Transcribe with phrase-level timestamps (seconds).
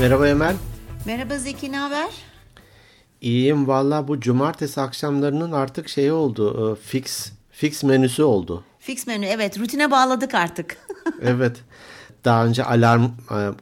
[0.00, 0.56] Merhaba Emel.
[1.06, 2.08] Merhaba Zeki, ne haber?
[3.20, 6.72] İyiyim valla bu cumartesi akşamlarının artık şeyi oldu.
[6.72, 8.64] e, Fix fix menüsü oldu.
[8.78, 10.76] Fix menü, evet rutine bağladık artık.
[11.22, 11.56] Evet.
[12.24, 13.10] Daha önce alarm e,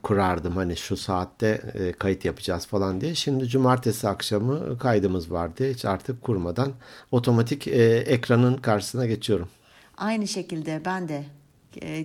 [0.03, 3.15] kurardım hani şu saatte e, kayıt yapacağız falan diye.
[3.15, 5.71] Şimdi cumartesi akşamı kaydımız vardı.
[5.71, 6.73] Hiç artık kurmadan
[7.11, 9.49] otomatik ekranın karşısına geçiyorum.
[9.97, 11.25] Aynı şekilde ben de.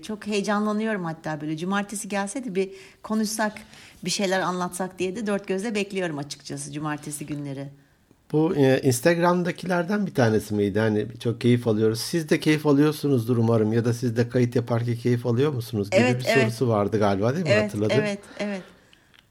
[0.03, 1.57] Çok heyecanlanıyorum hatta böyle.
[1.57, 2.71] Cumartesi gelse de bir
[3.03, 3.53] konuşsak,
[4.05, 7.67] bir şeyler anlatsak diye de dört gözle bekliyorum açıkçası cumartesi günleri.
[8.31, 10.79] Bu e, Instagram'dakilerden bir tanesi miydi?
[10.79, 11.99] Hani çok keyif alıyoruz.
[11.99, 16.01] Siz de keyif alıyorsunuzdur umarım ya da siz de kayıt yaparken keyif alıyor musunuz gibi
[16.01, 16.43] Evet, bir evet.
[16.43, 17.51] sorusu vardı galiba değil mi?
[17.51, 17.97] Evet, Hatırladım.
[17.99, 18.61] evet, evet.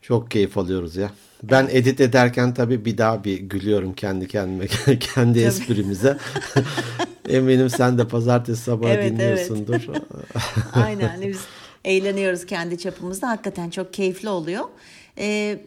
[0.02, 1.10] Çok keyif alıyoruz ya.
[1.42, 4.66] Ben edit ederken tabii bir daha bir gülüyorum kendi kendime,
[5.00, 6.18] kendi esprimize.
[7.28, 9.86] Eminim sen de pazartesi sabahı Evet, dinliyorsundur.
[10.74, 11.40] Aynen hani biz
[11.88, 13.28] eğleniyoruz kendi çapımızda.
[13.28, 14.64] Hakikaten çok keyifli oluyor.
[15.18, 15.58] Ee,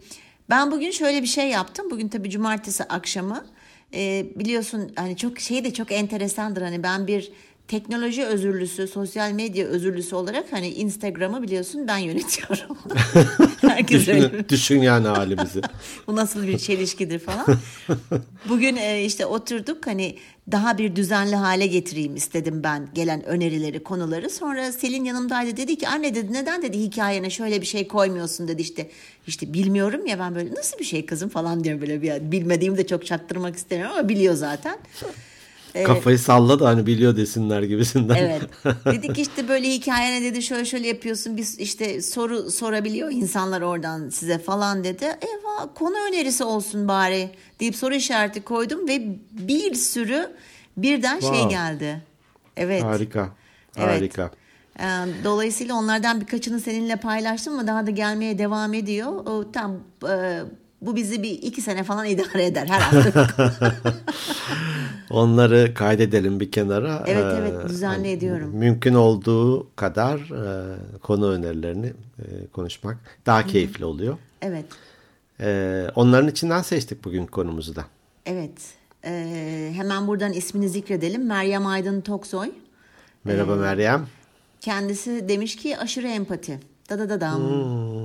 [0.50, 1.90] ben bugün şöyle bir şey yaptım.
[1.90, 3.46] Bugün tabii cumartesi akşamı.
[3.94, 6.62] Ee, biliyorsun hani çok şey de çok enteresandır.
[6.62, 7.32] Hani ben bir
[7.68, 12.78] teknoloji özürlüsü, sosyal medya özürlüsü olarak hani Instagram'ı biliyorsun ben yönetiyorum.
[13.60, 14.32] Herkes öyle.
[14.32, 15.60] düşün, düşün yani halimizi.
[16.06, 17.46] Bu nasıl bir çelişkidir falan.
[18.48, 20.18] Bugün e, işte oturduk hani
[20.50, 24.30] daha bir düzenli hale getireyim istedim ben gelen önerileri, konuları.
[24.30, 28.62] Sonra Selin yanımdaydı dedi ki anne dedi neden dedi hikayene şöyle bir şey koymuyorsun dedi
[28.62, 28.90] işte.
[29.26, 32.86] İşte bilmiyorum ya ben böyle nasıl bir şey kızım falan diyorum böyle bir bilmediğimi de
[32.86, 34.78] çok çaktırmak istemiyorum ama biliyor zaten.
[35.86, 38.14] Kafayı salla da hani biliyor desinler gibisinden.
[38.14, 38.42] Evet.
[38.84, 41.36] Dedik işte böyle hikayene dedi şöyle şöyle yapıyorsun.
[41.36, 45.04] Biz işte soru sorabiliyor insanlar oradan size falan dedi.
[45.04, 50.30] Eyvah konu önerisi olsun bari deyip soru işareti koydum ve bir sürü
[50.76, 51.50] birden şey Wow.
[51.50, 52.02] geldi.
[52.56, 52.82] Evet.
[52.82, 53.28] Harika.
[53.76, 53.88] Evet.
[53.88, 54.30] Harika.
[54.80, 54.84] Ee,
[55.24, 59.12] Dolayısıyla onlardan birkaçını seninle paylaştım ama daha da gelmeye devam ediyor.
[59.26, 59.76] O tam
[60.08, 60.40] e,
[60.82, 63.28] bu bizi bir iki sene falan idare eder her hafta.
[65.10, 67.04] Onları kaydedelim bir kenara.
[67.06, 68.50] Evet, Ee, evet, düzenli ediyorum.
[68.54, 71.86] Mümkün olduğu kadar e, konu önerilerini
[72.18, 74.16] e, konuşmak daha keyifli oluyor.
[74.42, 74.64] evet.
[75.40, 77.84] Ee, onların içinden seçtik bugün konumuzu da.
[78.26, 78.50] Evet.
[79.04, 81.26] Ee, hemen buradan ismini zikredelim.
[81.26, 82.50] Meryem Aydın Toksoy.
[83.24, 84.06] Merhaba Meryem.
[84.60, 86.60] Kendisi demiş ki aşırı empati.
[86.90, 87.38] Da da da dam.
[87.40, 88.01] Hmm.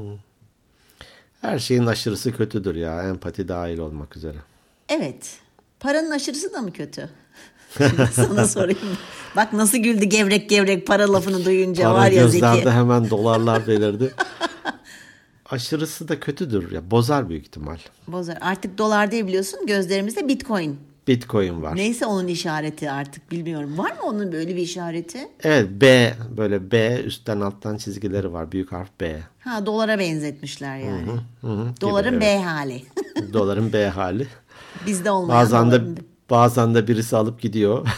[1.42, 3.04] Her şeyin aşırısı kötüdür ya.
[3.04, 4.38] Empati dahil olmak üzere.
[4.90, 5.36] Evet.
[5.80, 7.10] Paranın aşırısı da mı kötü?
[7.78, 8.98] Şimdi sana sorayım.
[9.36, 14.14] Bak nasıl güldü gevrek gevrek para lafını duyunca Para var ya gözlerde hemen dolarlar belirdi.
[15.50, 16.92] Aşırısı da kötüdür ya.
[16.92, 17.78] Bozar büyük ihtimal.
[18.08, 18.38] Bozar.
[18.42, 20.80] Artık dolar değil biliyorsun gözlerimizde bitcoin.
[21.08, 21.76] Bitcoin var.
[21.76, 23.78] Neyse onun işareti artık bilmiyorum.
[23.78, 25.28] Var mı onun böyle bir işareti?
[25.44, 28.52] Evet B böyle B üstten alttan çizgileri var.
[28.52, 29.20] Büyük harf B.
[29.40, 31.08] Ha dolara benzetmişler yani.
[31.42, 32.82] Hı hı, Doların gibi, B hali.
[33.34, 34.28] Doların B hali.
[34.86, 35.82] Bizde olmayan Bazen de
[36.30, 37.88] bazen de birisi alıp gidiyor.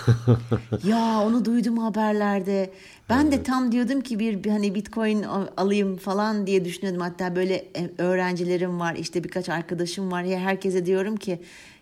[0.83, 2.69] Ya onu duydum haberlerde.
[3.09, 7.01] Ben de tam diyordum ki bir, bir hani bitcoin al- alayım falan diye düşünüyordum.
[7.01, 10.23] Hatta böyle e, öğrencilerim var işte birkaç arkadaşım var.
[10.23, 11.39] Ya herkese diyorum ki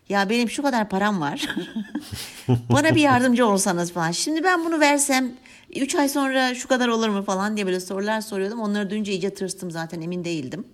[0.09, 1.55] ya benim şu kadar param var.
[2.47, 4.11] Bana bir yardımcı olsanız falan.
[4.11, 5.31] Şimdi ben bunu versem
[5.75, 8.59] 3 ay sonra şu kadar olur mu falan diye böyle sorular soruyordum.
[8.59, 10.67] Onları duyunca iyice tırstım zaten emin değildim.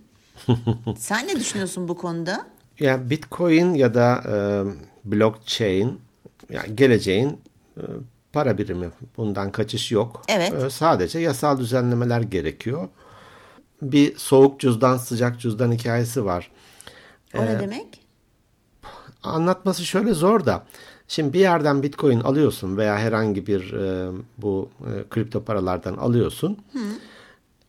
[0.98, 2.46] Sen ne düşünüyorsun bu konuda?
[2.80, 4.34] yani Bitcoin ya da e,
[5.04, 6.00] blockchain
[6.50, 7.40] yani geleceğin
[7.76, 7.82] e,
[8.32, 8.90] para birimi.
[9.16, 10.22] Bundan kaçış yok.
[10.28, 10.52] Evet.
[10.52, 12.88] E, sadece yasal düzenlemeler gerekiyor.
[13.82, 16.50] Bir soğuk cüzdan sıcak cüzdan hikayesi var.
[17.34, 18.03] O ne demek?
[19.24, 20.66] Anlatması şöyle zor da.
[21.08, 26.58] Şimdi bir yerden Bitcoin alıyorsun veya herhangi bir e, bu e, kripto paralardan alıyorsun.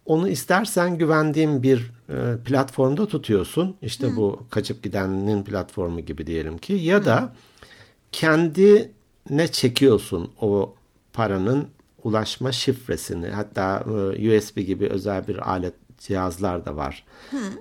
[0.06, 3.76] Onu istersen güvendiğin bir e, platformda tutuyorsun.
[3.82, 6.74] İşte bu kaçıp gidenin platformu gibi diyelim ki.
[6.74, 7.34] Ya da
[8.12, 10.74] kendine çekiyorsun o
[11.14, 11.68] paranın
[12.04, 13.28] ulaşma şifresini.
[13.28, 17.06] Hatta e, USB gibi özel bir alet cihazlar da var.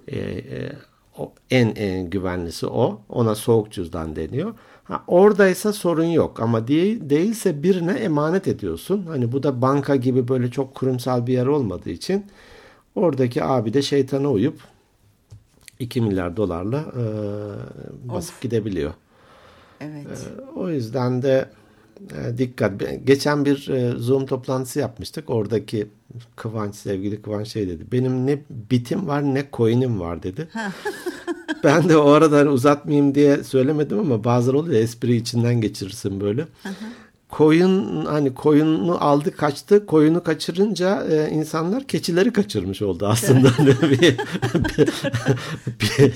[0.09, 0.73] E, e,
[1.19, 3.01] o, en, en güvenlisi o.
[3.09, 4.55] Ona soğuk cüzdan deniyor.
[4.85, 9.07] Ha, oradaysa sorun yok ama değil, değilse birine emanet ediyorsun.
[9.07, 12.27] Hani bu da banka gibi böyle çok kurumsal bir yer olmadığı için
[12.95, 14.61] oradaki abi de şeytana uyup
[15.79, 17.05] 2 milyar dolarla e,
[18.09, 18.95] basıp gidebiliyor.
[19.81, 20.29] Evet.
[20.57, 21.64] O yüzden de e,
[22.39, 22.73] dikkat.
[23.05, 25.31] Geçen bir e, Zoom toplantısı yapmıştık.
[25.31, 25.87] Oradaki
[26.37, 27.85] Kıvanç, sevgili Kıvanç şey dedi.
[27.93, 30.49] Benim ne bitim var ne coin'im var dedi.
[31.65, 36.47] ben de o arada hani uzatmayayım diye söylemedim ama bazen oluyor espri içinden geçirirsin böyle.
[37.29, 43.49] koyun hani koyunu aldı kaçtı koyunu kaçırınca e, insanlar keçileri kaçırmış oldu aslında
[45.81, 46.13] bir,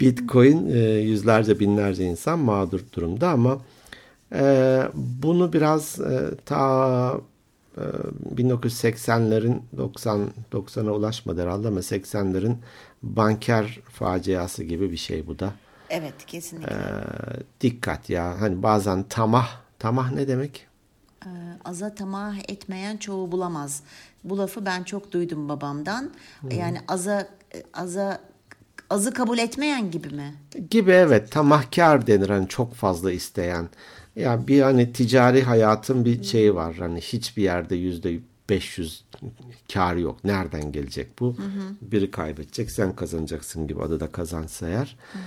[0.00, 3.58] Bitcoin e, yüzlerce binlerce insan mağdur durumda ama
[4.32, 7.20] e, bunu biraz e, ta
[8.36, 12.54] 1980'lerin 90 90'a ulaşmadı herhalde ama 80'lerin
[13.02, 15.52] banker faciası gibi bir şey bu da.
[15.90, 16.74] Evet kesinlikle.
[16.74, 19.48] Ee, dikkat ya hani bazen tamah
[19.78, 20.66] tamah ne demek?
[21.26, 21.28] Ee,
[21.64, 23.82] aza tamah etmeyen çoğu bulamaz.
[24.24, 26.10] Bu lafı ben çok duydum babamdan.
[26.40, 26.50] Hmm.
[26.50, 27.28] Yani aza
[27.74, 28.20] aza
[28.90, 30.34] azı kabul etmeyen gibi mi?
[30.70, 33.68] Gibi evet tamahkar denir hani çok fazla isteyen.
[34.16, 36.76] Ya bir hani ticari hayatın bir şeyi var.
[36.76, 38.18] Hani hiçbir yerde yüzde
[38.50, 39.04] 500
[39.72, 40.24] kar yok.
[40.24, 41.38] Nereden gelecek bu?
[41.38, 41.74] Hı hı.
[41.80, 44.96] Biri kaybedecek, sen kazanacaksın gibi adı da kazansa eğer.
[45.12, 45.22] Hı hı.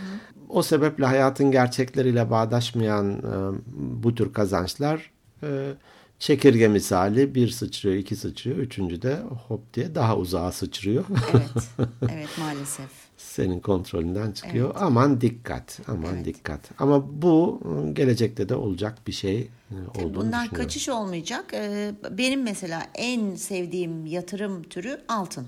[0.50, 3.62] O sebeple hayatın gerçekleriyle bağdaşmayan e,
[4.04, 5.12] bu tür kazançlar
[5.44, 5.74] e,
[6.24, 11.06] çekirge misali bir sıçrıyor, iki sıçrıyor, üçüncü de hop diye daha uzağa sıçrıyor.
[11.34, 12.90] Evet, evet maalesef.
[13.18, 14.70] Senin kontrolünden çıkıyor.
[14.72, 14.82] Evet.
[14.82, 16.26] Aman dikkat, aman evet.
[16.26, 16.60] dikkat.
[16.80, 17.62] Ama bu
[17.94, 21.54] gelecekte de olacak bir şey e, olduğunu Bundan kaçış olmayacak.
[21.54, 25.48] Ee, benim mesela en sevdiğim yatırım türü altın.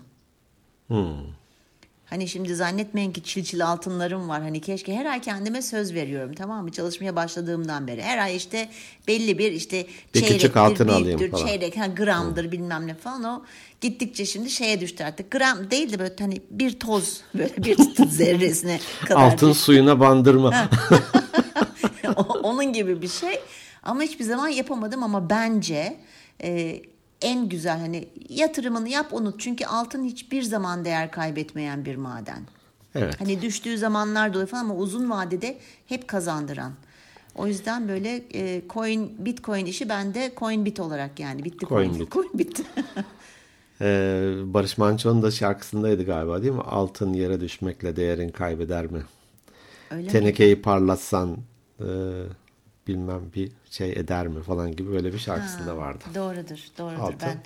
[0.87, 1.35] Hmm.
[2.09, 4.41] Hani şimdi zannetmeyin ki çil çil altınlarım var.
[4.41, 6.71] Hani keşke her ay kendime söz veriyorum tamam mı?
[6.71, 8.01] Çalışmaya başladığımdan beri.
[8.01, 8.69] Her ay işte
[9.07, 11.47] belli bir işte çeyrektir, altın büyüktür, falan.
[11.47, 12.51] çeyrek, ha, gramdır Hı.
[12.51, 13.43] bilmem ne falan o.
[13.81, 15.31] Gittikçe şimdi şeye düştü artık.
[15.31, 17.77] Gram değil de böyle hani bir toz böyle bir
[18.09, 19.21] zerresine kadar.
[19.21, 20.53] Altın suyuna bandırma.
[22.43, 23.39] Onun gibi bir şey.
[23.83, 25.97] Ama hiçbir zaman yapamadım ama bence
[26.43, 26.81] e,
[27.25, 29.39] en güzel hani yatırımını yap unut.
[29.39, 32.39] Çünkü altın hiçbir zaman değer kaybetmeyen bir maden.
[32.95, 33.21] Evet.
[33.21, 36.73] Hani düştüğü zamanlar da falan ama uzun vadede hep kazandıran.
[37.35, 41.99] O yüzden böyle e, coin bitcoin işi bende coin bit olarak yani bitti coin, coin
[41.99, 42.11] bit.
[42.11, 42.61] Coin bit.
[43.81, 46.61] ee, Barış Manço'nun da şarkısındaydı galiba değil mi?
[46.61, 49.01] Altın yere düşmekle değerin kaybeder mi?
[49.91, 50.61] Öyle Tenekeyi mi?
[50.61, 51.37] parlatsan
[51.79, 51.85] e,
[52.87, 56.03] bilmem bir şey eder mi falan gibi böyle bir şarkısında ha, vardı.
[56.15, 56.99] Doğrudur, doğrudur.
[56.99, 57.19] Altın.
[57.21, 57.37] Ben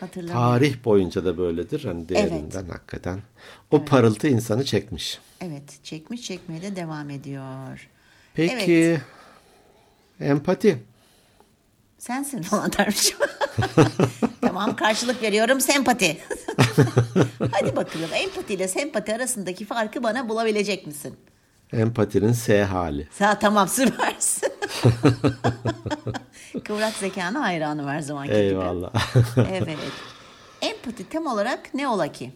[0.00, 0.42] hatırlamıyorum.
[0.42, 1.84] Tarih boyunca da böyledir.
[1.84, 2.74] Hani değerinden evet.
[2.74, 3.18] hakikaten.
[3.70, 3.88] O evet.
[3.88, 5.18] parıltı insanı çekmiş.
[5.40, 7.88] Evet, çekmiş çekmeye de devam ediyor.
[8.34, 9.00] Peki evet.
[10.20, 10.78] empati.
[11.98, 13.18] Sensin falan dermişim.
[14.40, 16.18] tamam karşılık veriyorum sempati.
[17.52, 21.16] Hadi bakalım empati ile sempati arasındaki farkı bana bulabilecek misin?
[21.72, 23.08] Empatinin S hali.
[23.12, 24.45] Sa tamam süpersin.
[26.64, 29.14] Kıvrak zekana hayranım her zamanki Eyvallah.
[29.34, 29.46] gibi.
[29.52, 29.78] evet.
[30.60, 32.32] Empati tem olarak ne ola ki?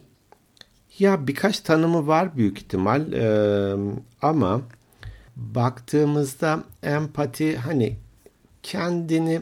[0.99, 3.75] Ya birkaç tanımı var büyük ihtimal ee,
[4.21, 4.61] ama
[5.35, 7.97] baktığımızda empati hani
[8.63, 9.41] kendini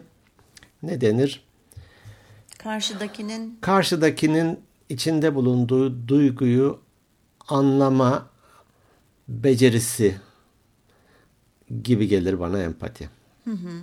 [0.84, 1.44] ne denir?
[2.57, 4.60] Karşıdakinin karşıdakinin
[4.90, 6.80] içinde bulunduğu duyguyu
[7.48, 8.25] anlama
[9.28, 10.16] becerisi
[11.83, 13.10] gibi gelir bana empati.
[13.45, 13.81] Hı hı.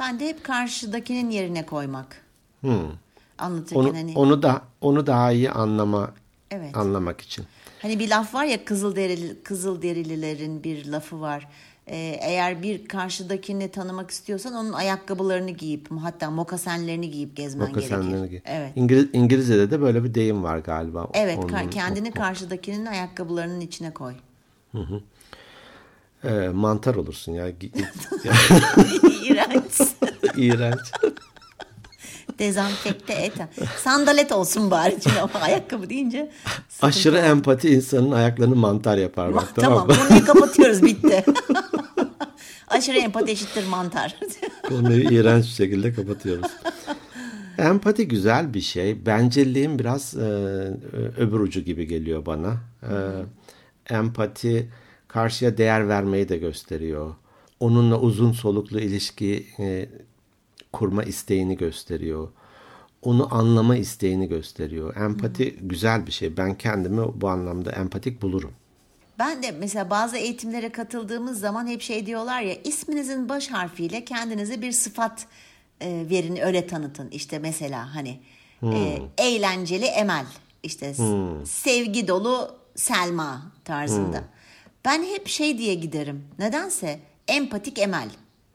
[0.00, 2.22] Ben de hep karşıdakinin yerine koymak.
[2.60, 2.82] Hı.
[3.38, 4.12] Anlatırken onu, hani.
[4.16, 6.14] Onu da onu daha iyi anlama
[6.50, 6.76] evet.
[6.76, 7.44] anlamak için.
[7.82, 11.48] Hani bir laf var ya kızıl derili kızıl derililerin bir lafı var.
[11.86, 18.30] Ee, eğer bir karşıdakini tanımak istiyorsan onun ayakkabılarını giyip hatta mokasenlerini giyip gezmen mokasenlerini gerekir.
[18.30, 18.40] Giy.
[18.44, 18.72] Evet.
[18.76, 21.08] İngiliz, İngilizce'de de böyle bir deyim var galiba.
[21.14, 24.14] Evet, Onun, kendini o, karşıdakinin ayakkabılarının içine koy.
[24.72, 25.00] Hı hı.
[26.24, 27.48] E, mantar olursun ya.
[29.24, 29.72] İğrenç.
[30.36, 30.80] İğrenç.
[32.38, 33.32] Dezenfekte et.
[33.78, 36.30] Sandalet olsun bari şimdi ama ayakkabı deyince.
[36.82, 37.26] Aşırı olsun.
[37.26, 39.34] empati insanın ayaklarını mantar yapar.
[39.34, 41.24] Bak, tamam, tamam konuyu kapatıyoruz bitti.
[42.68, 44.16] Aşırı empati eşittir mantar.
[44.68, 46.50] Konuyu iğrenç bir şekilde kapatıyoruz.
[47.58, 49.06] Empati güzel bir şey.
[49.06, 50.20] Bencilliğin biraz e,
[51.18, 52.56] öbür ucu gibi geliyor bana.
[52.82, 52.92] E,
[53.94, 54.70] empati
[55.12, 57.14] karşıya değer vermeyi de gösteriyor.
[57.60, 59.88] Onunla uzun soluklu ilişki e,
[60.72, 62.28] kurma isteğini gösteriyor.
[63.02, 64.96] Onu anlama isteğini gösteriyor.
[64.96, 65.68] Empati hmm.
[65.68, 66.36] güzel bir şey.
[66.36, 68.52] Ben kendimi bu anlamda empatik bulurum.
[69.18, 74.62] Ben de mesela bazı eğitimlere katıldığımız zaman hep şey diyorlar ya isminizin baş harfiyle kendinize
[74.62, 75.26] bir sıfat
[75.80, 77.10] e, verin öyle tanıtın.
[77.10, 78.20] İşte mesela hani
[78.60, 78.72] hmm.
[78.72, 80.26] e, eğlenceli Emel,
[80.62, 81.46] işte hmm.
[81.46, 84.18] sevgi dolu Selma tarzında.
[84.18, 84.39] Hmm.
[84.84, 86.24] Ben hep şey diye giderim.
[86.38, 88.10] Nedense empatik Emel.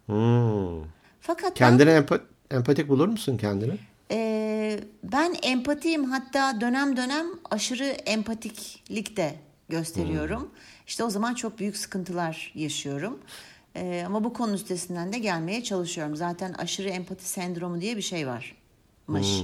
[0.06, 0.84] Hmm.
[1.22, 2.20] Fakat kendine ben, empa
[2.52, 3.74] empatik bulur musun kendini?
[4.12, 9.36] E, ben empatiyim hatta dönem dönem aşırı empatiklik de
[9.70, 10.42] gösteriyorum.
[10.42, 10.50] Hmm.
[10.88, 13.20] İşte o zaman çok büyük sıkıntılar yaşıyorum.
[13.76, 16.16] E, ama bu konu üstesinden de gelmeye çalışıyorum.
[16.16, 18.56] Zaten aşırı empati sendromu diye bir şey var.
[19.08, 19.42] Mış.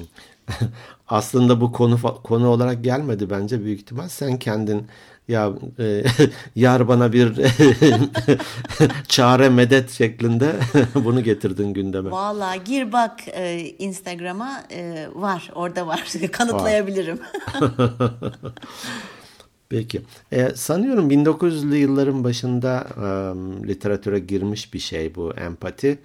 [1.08, 4.10] Aslında bu konu konu olarak gelmedi bence büyük ihtimal.
[4.10, 4.88] Sen kendin
[5.28, 6.04] ya e,
[6.56, 7.34] yar bana bir
[9.08, 10.56] çare medet şeklinde
[10.96, 12.12] bunu getirdin gündeme.
[12.12, 17.20] Valla gir bak e, Instagram'a e, var orada var kanıtlayabilirim.
[19.70, 20.02] Peki.
[20.32, 23.06] E, sanıyorum 1900'lü yılların başında e,
[23.68, 26.00] literatüre girmiş bir şey bu empati.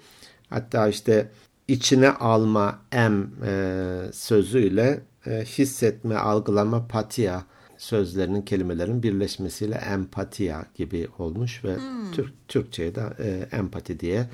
[0.49, 1.29] Hatta işte
[1.67, 7.41] içine alma em e, sözüyle e, hissetme, algılama, patia
[7.77, 11.77] sözlerinin kelimelerin birleşmesiyle empatiya gibi olmuş ve
[12.11, 14.29] Türk Türkçe'ye de e, empati diye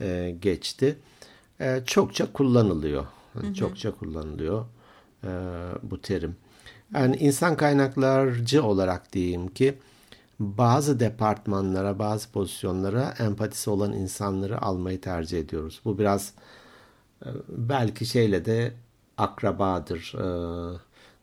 [0.00, 0.96] e, geçti.
[1.60, 3.06] E, çokça kullanılıyor.
[3.54, 4.66] Çokça kullanılıyor
[5.24, 5.28] e,
[5.82, 6.36] bu terim.
[6.94, 9.78] Yani insan kaynaklarcı olarak diyeyim ki
[10.38, 15.80] bazı departmanlara, bazı pozisyonlara empatisi olan insanları almayı tercih ediyoruz.
[15.84, 16.34] Bu biraz
[17.26, 18.72] e, belki şeyle de
[19.18, 20.14] akrabadır.
[20.14, 20.26] E,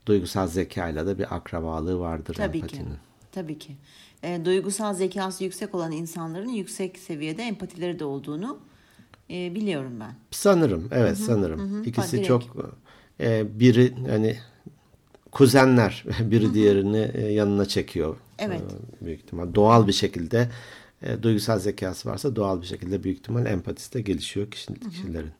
[0.07, 2.83] duygusal zekayla da bir akrabalığı vardır Tabii empatinin.
[2.83, 2.89] ki.
[3.31, 3.75] Tabii ki.
[4.23, 8.59] E, duygusal zekası yüksek olan insanların yüksek seviyede empatileri de olduğunu
[9.29, 10.15] e, biliyorum ben.
[10.31, 11.83] Sanırım, evet sanırım.
[11.83, 12.27] İkisi direkt.
[12.27, 12.43] çok
[13.19, 14.37] e, biri hani
[15.31, 18.17] kuzenler, biri diğerini e, yanına çekiyor.
[18.39, 18.61] Evet.
[19.01, 20.49] E, büyük ihtimal doğal bir şekilde
[21.01, 25.31] e, duygusal zekası varsa doğal bir şekilde büyük ihtimal empatisi de gelişiyor kişi- kişilerin.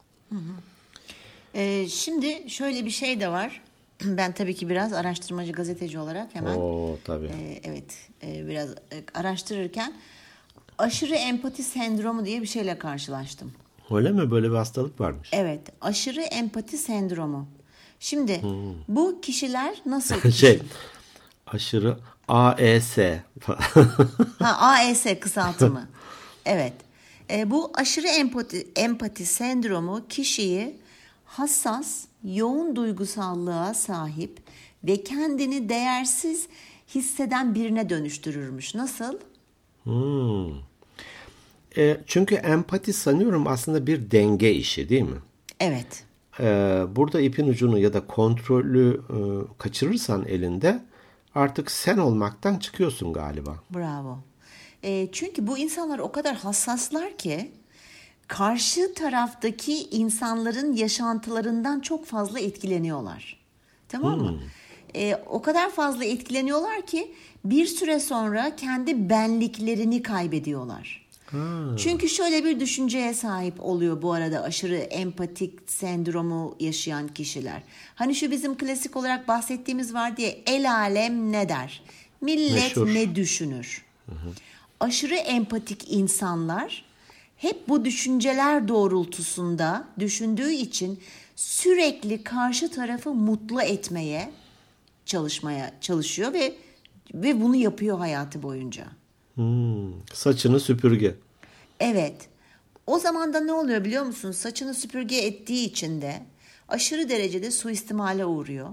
[1.53, 3.61] E, şimdi şöyle bir şey de var.
[4.05, 7.25] Ben tabii ki biraz araştırmacı gazeteci olarak hemen Oo tabii.
[7.27, 8.75] e, evet e, biraz e,
[9.13, 9.93] araştırırken
[10.77, 13.53] aşırı empati sendromu diye bir şeyle karşılaştım.
[13.91, 14.31] Öyle mi?
[14.31, 15.29] Böyle bir hastalık varmış.
[15.33, 17.47] Evet, aşırı empati sendromu.
[17.99, 18.41] Şimdi
[18.87, 20.37] bu kişiler nasıl kişi?
[20.37, 20.61] şey
[21.47, 22.97] aşırı AES
[24.39, 25.87] Ha, AES kısaltımı.
[26.45, 26.73] evet.
[27.29, 30.75] E, bu aşırı empati, empati sendromu kişiyi
[31.27, 34.39] hassas, yoğun duygusallığa sahip
[34.83, 36.47] ve kendini değersiz
[36.95, 38.75] hisseden birine dönüştürürmüş.
[38.75, 39.13] Nasıl?
[39.83, 40.53] Hmm.
[41.77, 45.17] E, çünkü empati sanıyorum aslında bir denge işi değil mi?
[45.59, 46.03] Evet.
[46.39, 49.17] Ee, burada ipin ucunu ya da kontrolü e,
[49.57, 50.83] kaçırırsan elinde
[51.35, 53.55] artık sen olmaktan çıkıyorsun galiba.
[53.75, 54.19] Bravo.
[54.83, 57.51] E, çünkü bu insanlar o kadar hassaslar ki
[58.27, 63.39] karşı taraftaki insanların yaşantılarından çok fazla etkileniyorlar.
[63.89, 64.39] Tamam mı?
[64.95, 67.11] E, o kadar fazla etkileniyorlar ki
[67.45, 71.07] bir süre sonra kendi benliklerini kaybediyorlar.
[71.77, 77.63] Çünkü şöyle bir düşünceye sahip oluyor bu arada aşırı empatik sendromu yaşayan kişiler.
[77.95, 81.83] Hani şu bizim klasik olarak bahsettiğimiz var diye el alem ne der?
[82.21, 82.93] Millet Meşhur.
[82.93, 83.85] ne düşünür?
[84.79, 86.85] Aşırı empatik insanlar
[87.37, 90.99] hep bu düşünceler doğrultusunda düşündüğü için
[91.35, 94.31] sürekli karşı tarafı mutlu etmeye
[95.05, 96.55] çalışmaya çalışıyor ve
[97.13, 98.85] ve bunu yapıyor hayatı boyunca.
[99.35, 101.15] Hmm, saçını süpürge.
[101.79, 102.29] Evet.
[102.87, 104.31] O zaman da ne oluyor biliyor musun?
[104.31, 106.23] Saçını süpürge ettiği için de
[106.67, 108.69] aşırı derecede suistimale uğruyor.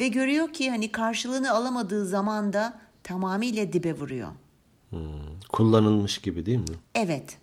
[0.00, 4.28] Ve görüyor ki hani karşılığını alamadığı zaman da tamamıyla dibe vuruyor.
[4.90, 5.00] Hmm,
[5.52, 6.76] kullanılmış gibi değil mi?
[6.94, 7.38] Evet.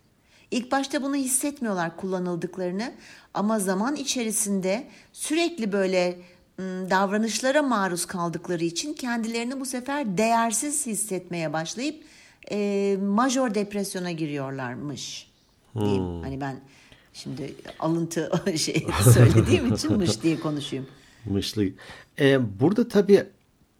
[0.53, 2.93] İlk başta bunu hissetmiyorlar kullanıldıklarını
[3.33, 6.19] ama zaman içerisinde sürekli böyle
[6.59, 12.03] davranışlara maruz kaldıkları için kendilerini bu sefer değersiz hissetmeye başlayıp
[12.51, 15.31] e, majör depresyona giriyorlarmış.
[15.79, 16.21] Diyeyim.
[16.21, 16.55] Hani ben
[17.13, 20.87] şimdi alıntı şey söylediğim için mış diye konuşayım.
[21.25, 21.65] Mışlı.
[22.19, 23.23] Ee, burada tabii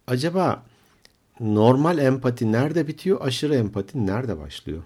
[0.06, 0.62] acaba
[1.40, 4.82] normal empati nerede bitiyor, aşırı empati nerede başlıyor?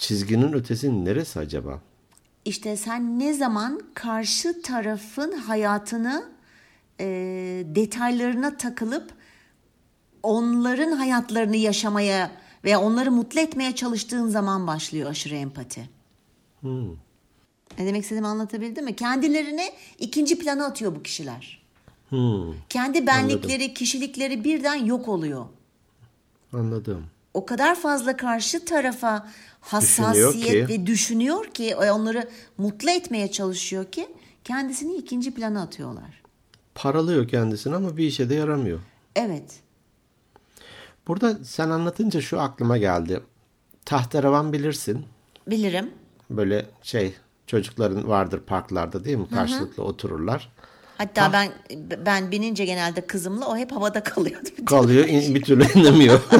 [0.00, 1.80] Çizginin ötesi neresi acaba?
[2.44, 6.24] İşte sen ne zaman karşı tarafın hayatını
[7.00, 7.06] e,
[7.66, 9.12] detaylarına takılıp
[10.22, 12.30] onların hayatlarını yaşamaya
[12.64, 15.90] veya onları mutlu etmeye çalıştığın zaman başlıyor aşırı empati.
[17.78, 18.96] Ne demek istediğimi anlatabildim mi?
[18.96, 21.62] Kendilerini ikinci plana atıyor bu kişiler.
[22.08, 25.46] Hmm, Kendi benlikleri, kişilikleri birden yok oluyor.
[26.52, 27.06] anladım.
[27.34, 29.28] O kadar fazla karşı tarafa
[29.60, 34.08] hassasiyet Düşünüyor ki- ve düşünüyor ki onları mutlu etmeye çalışıyor ki
[34.44, 36.22] kendisini ikinci plana atıyorlar.
[36.74, 38.80] Paralıyor kendisini ama bir işe de yaramıyor.
[39.16, 39.60] Evet.
[41.06, 43.20] Burada sen anlatınca şu aklıma geldi.
[43.84, 45.04] Tahterevan bilirsin.
[45.46, 45.90] Bilirim.
[46.30, 47.14] Böyle şey
[47.46, 49.28] çocukların vardır parklarda değil mi?
[49.28, 50.52] Karşılıklı otururlar.
[51.00, 51.52] Hatta ben
[52.06, 54.48] ben binince genelde kızımla o hep havada kalıyordu.
[54.66, 56.20] Kalıyor in- bir türlü inemiyor.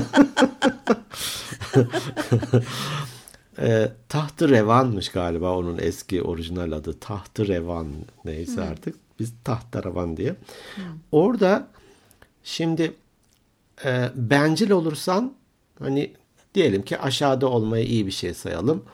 [3.58, 6.98] e, Tahtı Revan'mış galiba onun eski orijinal adı.
[7.00, 7.86] Tahtı Revan
[8.24, 8.96] neyse artık.
[9.20, 10.34] Biz Tahtı Revan diye.
[11.12, 11.66] Orada
[12.44, 12.92] şimdi
[13.84, 15.32] e, bencil olursan
[15.78, 16.12] hani
[16.54, 18.84] diyelim ki aşağıda olmayı iyi bir şey sayalım.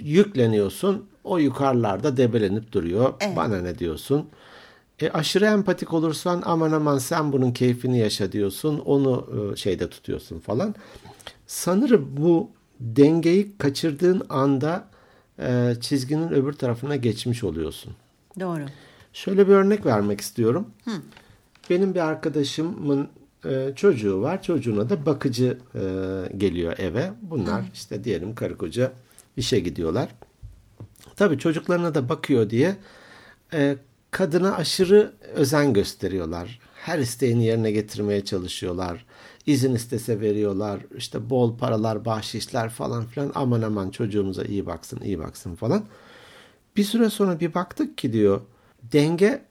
[0.00, 1.06] Yükleniyorsun.
[1.24, 3.14] O yukarılarda debelenip duruyor.
[3.36, 4.28] Bana ne diyorsun?
[5.02, 8.78] E, aşırı empatik olursan aman aman sen bunun keyfini yaşa diyorsun.
[8.78, 10.74] Onu e, şeyde tutuyorsun falan.
[11.46, 14.84] Sanırım bu dengeyi kaçırdığın anda
[15.38, 17.92] e, çizginin öbür tarafına geçmiş oluyorsun.
[18.40, 18.62] Doğru.
[19.12, 20.66] Şöyle bir örnek vermek istiyorum.
[21.70, 23.08] Benim bir arkadaşımın
[23.44, 24.42] e, çocuğu var.
[24.42, 25.80] Çocuğuna da bakıcı e,
[26.36, 27.12] geliyor eve.
[27.22, 28.92] Bunlar işte diyelim karı koca
[29.36, 30.08] işe gidiyorlar.
[31.16, 32.76] Tabii çocuklarına da bakıyor diye
[33.52, 33.76] e,
[34.14, 36.58] kadına aşırı özen gösteriyorlar.
[36.74, 39.06] Her isteğini yerine getirmeye çalışıyorlar.
[39.46, 40.80] İzin istese veriyorlar.
[40.96, 43.32] İşte bol paralar, bahşişler falan filan.
[43.34, 45.84] Aman aman çocuğumuza iyi baksın, iyi baksın falan.
[46.76, 48.40] Bir süre sonra bir baktık ki diyor
[48.82, 49.44] denge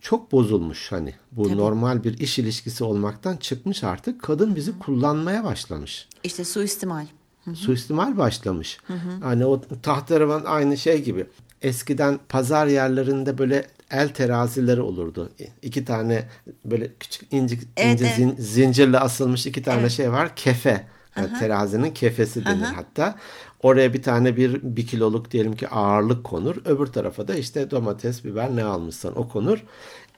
[0.00, 1.14] çok bozulmuş hani.
[1.32, 4.22] Bu normal bir iş ilişkisi olmaktan çıkmış artık.
[4.22, 6.08] Kadın bizi kullanmaya başlamış.
[6.24, 7.06] İşte suistimal.
[7.54, 8.78] Suistimal başlamış.
[9.22, 11.26] Hani o tahterevan aynı şey gibi.
[11.62, 15.30] Eskiden pazar yerlerinde böyle el terazileri olurdu.
[15.62, 16.24] İki tane
[16.64, 18.16] böyle küçük incik, Evet, ince evet.
[18.18, 20.36] zin- zincirle asılmış iki tane şey var.
[20.36, 20.86] Kefe.
[21.16, 23.14] Yani terazinin kefesi denir hatta.
[23.62, 26.56] Oraya bir tane bir, bir kiloluk diyelim ki ağırlık konur.
[26.64, 29.64] Öbür tarafa da işte domates, biber ne almışsan o konur.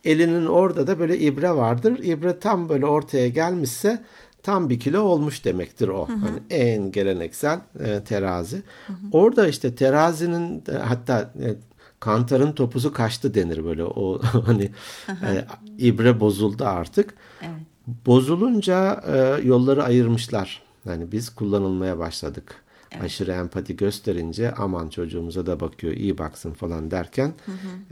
[0.04, 1.98] Elinin orada da böyle ibre vardır.
[2.02, 4.02] İbre tam böyle ortaya gelmişse
[4.42, 6.08] tam bir kilo olmuş demektir o.
[6.08, 8.62] Hani en geleneksel e, terazi.
[9.12, 11.48] Orada işte terazinin e, hatta e,
[12.00, 13.84] kantarın topuzu kaçtı denir böyle.
[13.84, 14.70] O hani
[15.08, 15.46] e,
[15.78, 17.14] ibre bozuldu artık.
[18.06, 20.62] Bozulunca e, yolları ayırmışlar.
[20.84, 22.62] Yani biz kullanılmaya başladık.
[23.02, 27.32] Aşırı empati gösterince aman çocuğumuza da bakıyor iyi baksın falan derken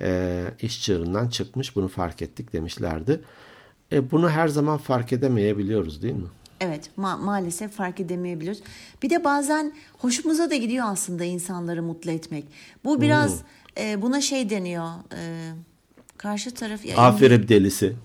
[0.01, 3.21] e, iş çığırından çıkmış bunu fark ettik demişlerdi.
[3.93, 6.29] E, bunu her zaman fark edemeyebiliyoruz değil mi?
[6.61, 8.63] Evet ma- maalesef fark edemeyebiliyoruz.
[9.03, 12.45] Bir de bazen hoşumuza da gidiyor aslında insanları mutlu etmek.
[12.85, 13.35] Bu biraz
[13.81, 14.89] e, buna şey deniyor.
[15.15, 15.51] e,
[16.17, 16.85] karşı taraf...
[16.85, 17.97] ya- Aferin delisi.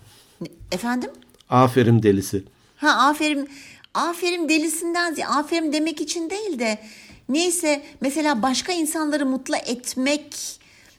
[0.72, 1.10] Efendim?
[1.50, 2.44] Aferin delisi.
[2.78, 3.50] Ha aferin
[3.94, 6.80] aferin delisinden ziyade aferin demek için değil de
[7.30, 10.36] neyse mesela başka insanları mutlu etmek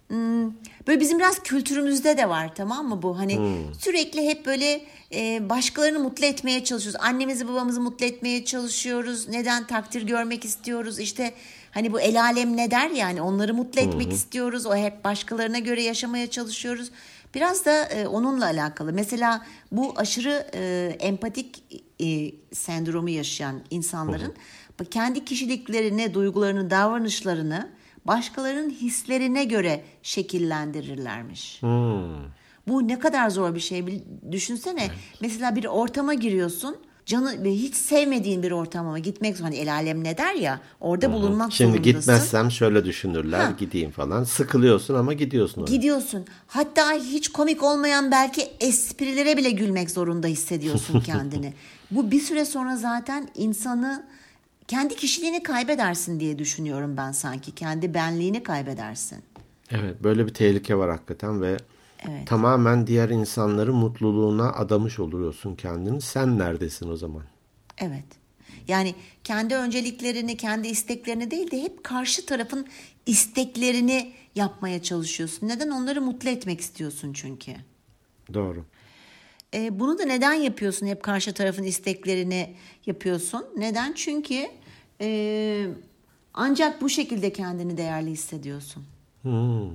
[0.08, 0.50] hmm,
[0.87, 3.18] böyle bizim biraz kültürümüzde de var tamam mı bu?
[3.18, 4.81] Hani sürekli hep böyle
[5.14, 7.01] e, başkalarını mutlu etmeye çalışıyoruz.
[7.01, 9.29] Annemizi babamızı mutlu etmeye çalışıyoruz.
[9.29, 10.99] Neden takdir görmek istiyoruz?
[10.99, 11.35] İşte
[11.70, 14.66] hani bu el alem ne der yani onları mutlu etmek istiyoruz.
[14.66, 16.90] O hep başkalarına göre yaşamaya çalışıyoruz.
[17.35, 18.92] Biraz da e, onunla alakalı.
[18.92, 21.62] Mesela bu aşırı e, empatik
[22.01, 24.35] e, sendromu yaşayan insanların
[24.81, 27.68] bak kendi kişiliklerini, duygularını, davranışlarını
[28.06, 31.60] başkalarının hislerine göre şekillendirirlermiş.
[32.68, 34.90] Bu ne kadar zor bir şey düşünsene.
[35.20, 36.76] Mesela bir ortama giriyorsun.
[37.06, 41.70] Canı hiç sevmediğin bir ortama gitmek hani el alem ne der ya orada bulunmak Şimdi
[41.70, 41.98] zorundasın.
[42.00, 43.50] gitmezsem şöyle düşünürler Ha.
[43.58, 44.24] gideyim falan.
[44.24, 45.70] Sıkılıyorsun ama gidiyorsun oraya.
[45.76, 46.24] Gidiyorsun.
[46.46, 51.52] Hatta hiç komik olmayan belki esprilere bile gülmek zorunda hissediyorsun kendini.
[51.90, 54.04] Bu bir süre sonra zaten insanı
[54.68, 57.55] kendi kişiliğini kaybedersin diye düşünüyorum ben sanki.
[57.55, 59.22] Kendi benliğini kaybedersin.
[59.70, 61.57] Evet böyle bir tehlike var hakikaten ve
[62.09, 62.27] Evet.
[62.27, 66.00] tamamen diğer insanların mutluluğuna adamış oluyorsun kendini.
[66.00, 67.22] Sen neredesin o zaman?
[67.79, 68.05] Evet.
[68.68, 72.66] Yani kendi önceliklerini, kendi isteklerini değil de hep karşı tarafın
[73.07, 75.48] isteklerini yapmaya çalışıyorsun.
[75.48, 75.70] Neden?
[75.70, 77.53] Onları mutlu etmek istiyorsun çünkü.
[78.35, 78.64] Doğru.
[79.54, 80.86] E, bunu da neden yapıyorsun?
[80.86, 82.54] Hep karşı tarafın isteklerini
[82.86, 83.46] yapıyorsun.
[83.56, 83.92] Neden?
[83.92, 84.46] Çünkü
[85.00, 85.66] e,
[86.34, 88.84] ancak bu şekilde kendini değerli hissediyorsun.
[89.22, 89.70] Hmm.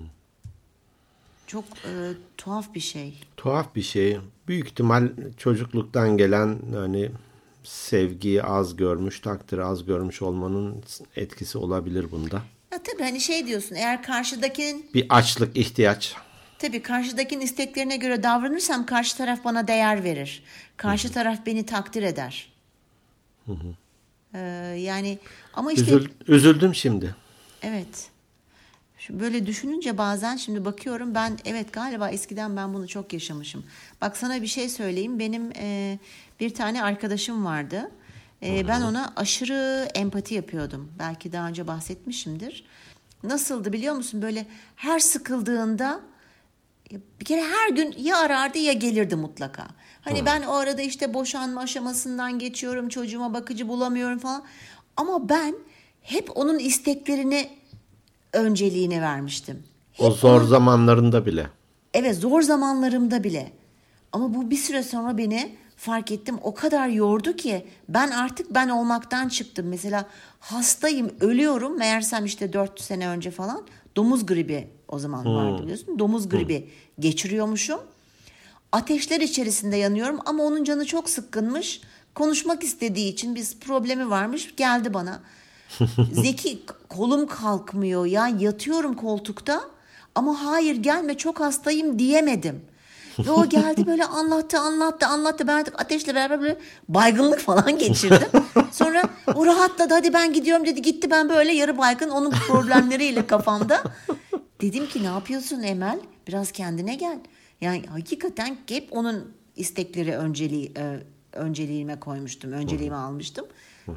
[1.48, 1.94] Çok e,
[2.38, 3.22] tuhaf bir şey.
[3.38, 4.18] Tuhaf bir şey.
[4.48, 7.12] Büyük ihtimal çocukluktan gelen hani
[7.64, 10.84] sevgiyi az görmüş, takdiri az görmüş olmanın
[11.16, 12.42] etkisi olabilir bunda.
[12.72, 16.16] Ya tabii hani şey diyorsun eğer karşıdakinin Bir açlık, ihtiyaç.
[16.60, 20.44] Tabii karşıdakinin isteklerine göre davranırsam karşı taraf bana değer verir.
[20.78, 22.54] Karşı taraf beni takdir eder.
[24.34, 24.40] E,
[24.80, 25.20] yani
[25.54, 27.16] ama işte Üzül- üzüldüm şimdi.
[27.62, 28.10] Evet.
[29.10, 33.64] Böyle düşününce bazen şimdi bakıyorum ben evet galiba eskiden ben bunu çok yaşamışım.
[34.02, 35.20] Bak sana bir şey söyleyeyim.
[35.20, 36.00] Benim e,
[36.40, 37.92] bir tane arkadaşım vardı.
[38.44, 40.92] E, ben ona aşırı empati yapıyordum.
[41.00, 42.64] Belki daha önce bahsetmişimdir.
[43.24, 44.22] Nasıldı biliyor musun?
[44.22, 44.46] Böyle
[44.76, 46.00] her sıkıldığında
[46.92, 49.68] bir kere her gün ya arardı ya gelirdi mutlaka.
[50.02, 54.44] Hani ben o arada işte boşanma aşamasından geçiyorum, çocuğuma bakıcı bulamıyorum falan.
[54.98, 55.56] Ama ben
[56.02, 57.50] hep onun isteklerini
[58.34, 59.64] önceliğine vermiştim.
[59.94, 61.48] Hep O zor onun- zamanlarında bile.
[61.94, 63.52] Evet zor zamanlarımda bile.
[64.12, 68.70] Ama bu bir süre sonra beni fark ettim o kadar yordu ki ben artık ben
[68.70, 69.68] olmaktan çıktım.
[69.70, 70.06] Mesela
[70.40, 76.00] hastayım ölüyorum meğersem işte 4 sene önce falan domuz gribi o zaman vardı biliyorsun.
[76.00, 77.80] Domuz gribi geçiriyormuşum.
[78.72, 81.82] Ateşler içerisinde yanıyorum ama onun canı çok sıkkınmış.
[82.16, 85.20] Konuşmak istediği için biz problemi varmış geldi bana.
[86.14, 89.62] Zeki kolum kalkmıyor ya yatıyorum koltukta
[90.16, 92.62] ama hayır gelme çok hastayım diyemedim.
[93.20, 96.58] Ve o geldi böyle anlattı anlattı anlattı ben artık ateşle beraber böyle
[96.90, 98.28] baygınlık falan geçirdim.
[98.72, 99.04] Sonra
[99.36, 103.84] o rahatladı hadi ben gidiyorum dedi gitti ben böyle yarı baygın onun problemleriyle kafamda.
[104.62, 107.20] Dedim ki ne yapıyorsun Emel biraz kendine gel.
[107.62, 111.00] Yani hakikaten hep onun istekleri önceliği e,
[111.34, 113.46] önceliğime koymuştum önceliğime almıştım.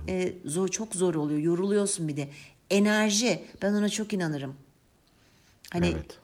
[0.08, 2.28] E, zor çok zor oluyor yoruluyorsun bir de.
[2.70, 4.54] Enerji ben ona çok inanırım.
[5.70, 6.18] Hani Evet.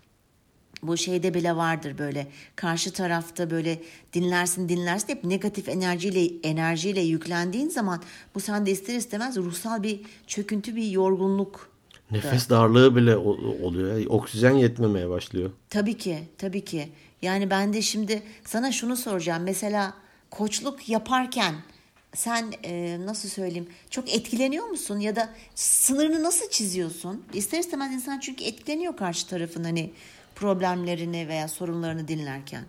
[0.83, 7.69] bu şeyde bile vardır böyle karşı tarafta böyle dinlersin dinlersin hep negatif enerjiyle enerjiyle yüklendiğin
[7.69, 8.03] zaman
[8.35, 11.68] bu sende ister istemez ruhsal bir çöküntü bir yorgunluk
[12.11, 14.07] Nefes darlığı bile oluyor.
[14.09, 15.51] Oksijen yetmemeye başlıyor.
[15.71, 16.89] Tabii ki, tabii ki.
[17.23, 19.43] Yani ben de şimdi sana şunu soracağım.
[19.43, 19.95] Mesela
[20.31, 21.55] koçluk yaparken
[22.15, 27.25] sen e, nasıl söyleyeyim çok etkileniyor musun ya da sınırını nasıl çiziyorsun?
[27.35, 29.91] İster istemez insan çünkü etkileniyor karşı tarafın hani
[30.35, 32.65] problemlerini veya sorunlarını dinlerken.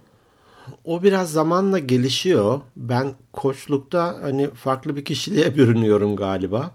[0.86, 2.62] O biraz zamanla gelişiyor.
[2.76, 6.72] Ben koçlukta hani farklı bir kişiliğe bürünüyorum galiba.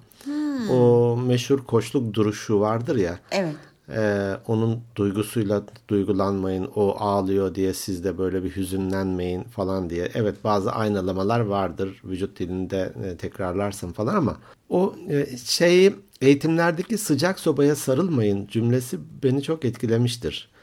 [0.70, 3.18] O meşhur koçluk duruşu vardır ya.
[3.30, 3.54] Evet.
[3.88, 6.70] Ee, onun duygusuyla duygulanmayın.
[6.74, 10.08] O ağlıyor diye siz de böyle bir hüzünlenmeyin falan diye.
[10.14, 12.02] Evet bazı aynalamalar vardır.
[12.04, 14.36] Vücut dilinde e, tekrarlarsın falan ama
[14.68, 20.54] o e, şeyi eğitimlerdeki sıcak sobaya sarılmayın cümlesi beni çok etkilemiştir.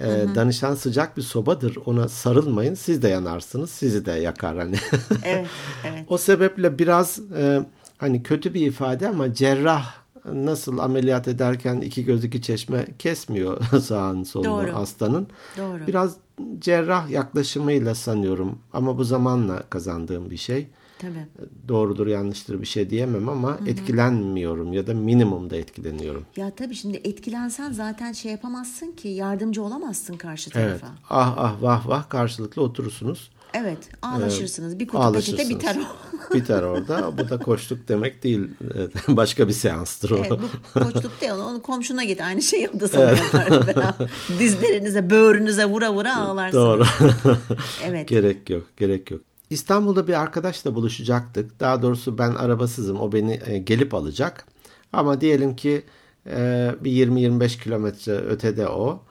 [0.00, 1.76] Ee, danışan sıcak bir sobadır.
[1.86, 2.74] Ona sarılmayın.
[2.74, 3.70] Siz de yanarsınız.
[3.70, 4.76] Sizi de yakar hani.
[5.24, 5.46] Evet,
[5.84, 6.04] evet.
[6.08, 7.60] o sebeple biraz e,
[8.00, 9.94] hani kötü bir ifade ama cerrah
[10.32, 14.74] nasıl ameliyat ederken iki göz iki çeşme kesmiyor sağın solunu Doğru.
[14.74, 15.26] hastanın.
[15.58, 15.86] Doğru.
[15.86, 16.16] Biraz
[16.58, 20.66] cerrah yaklaşımıyla sanıyorum ama bu zamanla kazandığım bir şey.
[20.98, 21.26] Tabii.
[21.68, 26.24] Doğrudur yanlıştır bir şey diyemem ama etkilenmiyorum ya da minimumda etkileniyorum.
[26.36, 30.80] Ya tabii şimdi etkilensen zaten şey yapamazsın ki yardımcı olamazsın karşı Evet.
[30.80, 30.96] tarafa.
[31.10, 33.30] Ah ah vah vah karşılıklı oturursunuz.
[33.54, 34.78] Evet, ağlaşırsınız.
[34.78, 35.50] Bir kutu peçete Ağlaşırsınız.
[35.50, 36.34] biter o.
[36.34, 37.18] Biter orada.
[37.18, 38.48] Bu da koçluk demek değil.
[38.74, 40.16] Evet, Başka bir seanstır o.
[40.16, 40.32] Evet,
[40.74, 41.32] bu koçluk değil.
[41.32, 42.20] Onu komşuna git.
[42.20, 43.06] Aynı şeyi o da sana.
[43.32, 43.94] Beraber
[44.38, 46.64] Dizlerinize, böğrünüze vura vura ağlarsınız.
[46.64, 46.84] Doğru.
[47.84, 48.08] Evet.
[48.08, 49.20] gerek yok, gerek yok.
[49.50, 51.60] İstanbul'da bir arkadaşla buluşacaktık.
[51.60, 53.00] Daha doğrusu ben arabasızım.
[53.00, 54.44] O beni e, gelip alacak.
[54.92, 55.82] Ama diyelim ki
[56.26, 59.02] e, bir 20-25 kilometre ötede o.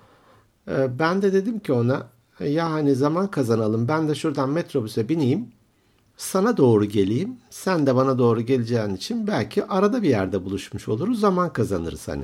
[0.67, 2.07] E, ben de dedim ki ona
[2.45, 3.87] ya hani zaman kazanalım.
[3.87, 5.47] Ben de şuradan metrobüse bineyim.
[6.17, 7.37] Sana doğru geleyim.
[7.49, 11.19] Sen de bana doğru geleceğin için belki arada bir yerde buluşmuş oluruz.
[11.19, 12.23] Zaman kazanırız hani.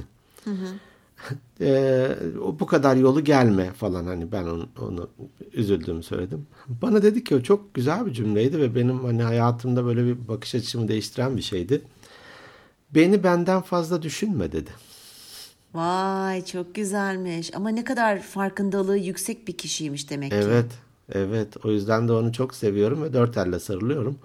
[1.62, 5.10] Ee, o bu kadar yolu gelme falan hani ben onu, onu
[5.54, 6.48] üzüldüğümü söyledim.
[6.68, 10.56] Bana dedi ki o çok güzel bir cümleydi ve benim hani hayatımda böyle bir bakış
[10.56, 11.82] açımı değiştiren bir şeydi.
[12.96, 14.70] Beni benden fazla düşünme dedi.
[15.76, 17.56] Vay çok güzelmiş.
[17.56, 20.38] Ama ne kadar farkındalığı yüksek bir kişiymiş demek ki.
[20.38, 20.72] Evet,
[21.12, 21.66] evet.
[21.66, 24.20] O yüzden de onu çok seviyorum ve dört elle sarılıyorum.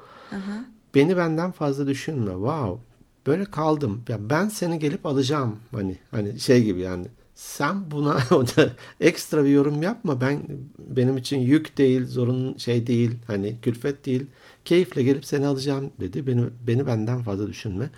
[0.94, 2.32] Beni benden fazla düşünme.
[2.32, 2.80] Wow.
[3.26, 4.02] Böyle kaldım.
[4.08, 5.56] Ya ben seni gelip alacağım.
[5.72, 7.06] Hani hani şey gibi yani.
[7.34, 8.18] Sen buna
[9.00, 10.20] ekstra bir yorum yapma.
[10.20, 10.42] Ben
[10.78, 14.26] benim için yük değil, zorun şey değil, hani külfet değil.
[14.64, 16.26] Keyifle gelip seni alacağım dedi.
[16.26, 17.90] Beni beni benden fazla düşünme.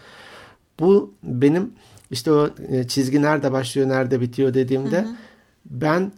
[0.81, 1.73] Bu benim
[2.13, 5.07] işte o e, çizgi nerede başlıyor, nerede bitiyor dediğimde
[5.65, 6.13] ben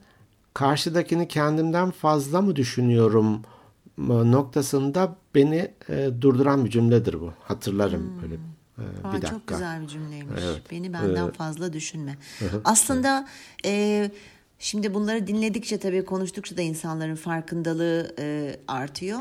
[0.55, 3.43] karşıdakini kendimden fazla mı düşünüyorum
[4.09, 7.33] noktasında beni e, durduran bir cümledir bu.
[7.43, 9.31] Hatırlarım böyle e, Aa, bir dakika.
[9.31, 10.43] Çok güzel bir cümleymiş.
[10.45, 10.63] Evet.
[10.71, 12.17] Beni benden fazla düşünme.
[12.65, 13.29] Aslında
[13.65, 14.11] e,
[14.59, 19.19] şimdi bunları dinledikçe tabii konuştukça da insanların farkındalığı e, artıyor.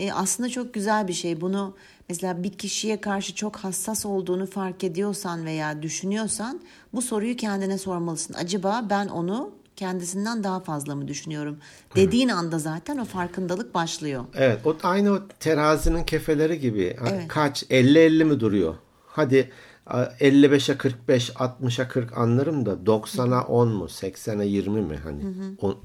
[0.00, 1.40] E, aslında çok güzel bir şey.
[1.40, 1.76] Bunu
[2.08, 6.60] mesela bir kişiye karşı çok hassas olduğunu fark ediyorsan veya düşünüyorsan
[6.94, 8.34] bu soruyu kendine sormalısın.
[8.34, 11.58] Acaba ben onu kendisinden daha fazla mı düşünüyorum?
[11.96, 14.24] Dediğin anda zaten o farkındalık başlıyor.
[14.34, 16.96] Evet, o aynı o terazinin kefeleri gibi.
[17.10, 17.28] Evet.
[17.28, 18.74] Kaç 50-50 mi duruyor?
[19.06, 19.50] Hadi
[19.90, 25.22] 55'e 45, 60'a 40 anlarım da 90'a 10 mu, 80'e 20 mi hani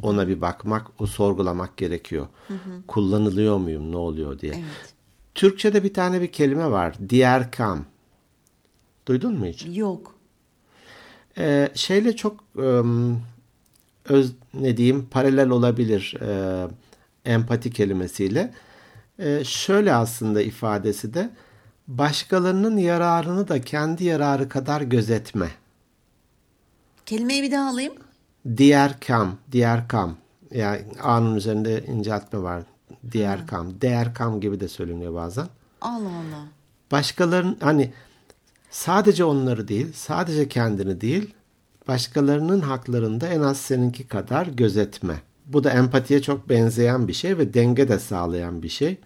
[0.01, 2.27] ona bir bakmak, o sorgulamak gerekiyor.
[2.87, 4.53] Kullanılıyor muyum, ne oluyor diye.
[4.53, 4.93] Evet.
[5.35, 6.95] Türkçe'de bir tane bir kelime var.
[7.09, 7.85] Diğer kam.
[9.07, 9.67] Duydun mu hiç?
[9.71, 10.15] Yok.
[11.37, 12.43] Ee, şeyle çok
[14.05, 16.67] öz ne diyeyim paralel olabilir e,
[17.25, 18.53] empati kelimesiyle.
[19.19, 21.29] E, şöyle aslında ifadesi de
[21.87, 25.49] başkalarının yararını da kendi yararı kadar gözetme.
[27.05, 27.93] Kelimeyi bir daha alayım.
[28.57, 30.17] Diğer kam, diğer kam.
[30.51, 32.63] Yani A'nın üzerinde inceltme var.
[33.11, 35.47] Diğer kam, değer kam gibi de söyleniyor bazen.
[35.81, 36.47] Allah Allah.
[36.91, 37.93] Başkalarının hani
[38.69, 41.33] sadece onları değil, sadece kendini değil,
[41.87, 45.15] başkalarının haklarını da en az seninki kadar gözetme.
[45.45, 48.97] Bu da empatiye çok benzeyen bir şey ve denge de sağlayan bir şey.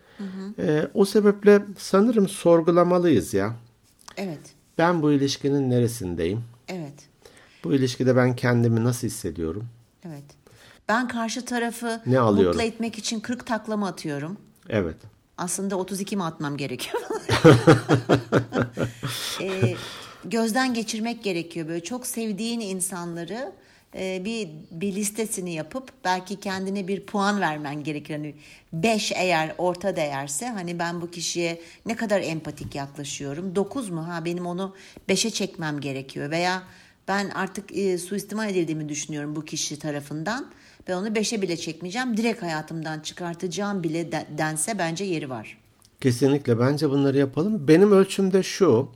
[0.60, 3.56] Ee, o sebeple sanırım sorgulamalıyız ya.
[4.18, 4.40] Evet.
[4.78, 6.44] Ben bu ilişkinin neresindeyim?
[6.68, 6.94] Evet.
[7.64, 9.68] Bu ilişkide ben kendimi nasıl hissediyorum?
[10.08, 10.24] Evet.
[10.90, 12.52] Ben karşı tarafı Ne alıyorum?
[12.58, 14.38] mutlu etmek için 40 taklama atıyorum.
[14.70, 14.96] Evet.
[15.38, 17.02] Aslında 32 mi atmam gerekiyor?
[19.42, 19.76] Ee,
[20.26, 21.68] gözden geçirmek gerekiyor.
[21.68, 23.52] Böyle çok sevdiğin insanları e,
[23.94, 28.14] bir bir listesini yapıp belki kendine bir puan vermen gerekir.
[28.16, 28.36] Hani
[28.74, 33.56] 5 eğer orta değerse hani ben bu kişiye ne kadar empatik yaklaşıyorum.
[33.56, 34.08] 9 mu?
[34.08, 34.76] Ha benim onu
[35.10, 36.64] 5'e çekmem gerekiyor veya
[37.08, 40.52] ben artık e, suistimal edildiğimi düşünüyorum bu kişi tarafından.
[40.88, 42.18] Ben onu 5'e bile çekmeyeceğim.
[42.18, 45.58] Direkt hayatımdan çıkartacağım bile de- dense bence yeri var.
[46.02, 47.68] Kesinlikle bence bunları yapalım.
[47.68, 48.92] Benim ölçüm de şu.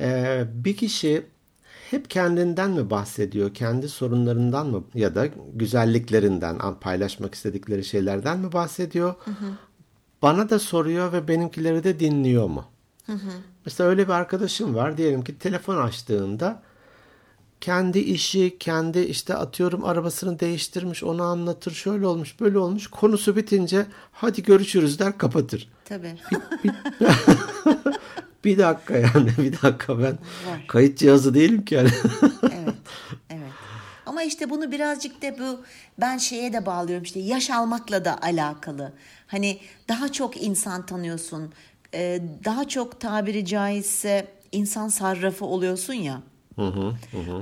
[0.00, 1.26] e, bir kişi
[1.90, 9.14] hep kendinden mi bahsediyor, kendi sorunlarından mı ya da güzelliklerinden, paylaşmak istedikleri şeylerden mi bahsediyor?
[10.22, 12.64] Bana da soruyor ve benimkileri de dinliyor mu?
[13.64, 14.96] Mesela öyle bir arkadaşım var.
[14.96, 16.62] Diyelim ki telefon açtığında
[17.60, 22.86] kendi işi, kendi işte atıyorum arabasını değiştirmiş, onu anlatır, şöyle olmuş, böyle olmuş.
[22.86, 25.68] Konusu bitince hadi görüşürüz der kapatır.
[25.84, 26.18] Tabii.
[28.46, 30.66] Bir dakika yani bir dakika ben Var.
[30.68, 31.90] kayıt cihazı değilim ki yani.
[32.42, 32.74] evet,
[33.30, 33.52] evet.
[34.06, 35.60] Ama işte bunu birazcık da bu
[36.00, 38.92] ben şeye de bağlıyorum işte yaş almakla da alakalı.
[39.26, 41.52] Hani daha çok insan tanıyorsun,
[41.94, 46.22] e, daha çok tabiri caizse insan sarrafı oluyorsun ya.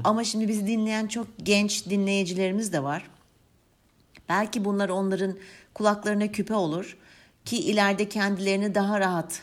[0.05, 3.11] Ama şimdi bizi dinleyen çok genç dinleyicilerimiz de var.
[4.29, 5.37] Belki bunlar onların
[5.75, 6.97] kulaklarına küpe olur
[7.45, 9.43] ki ileride kendilerini daha rahat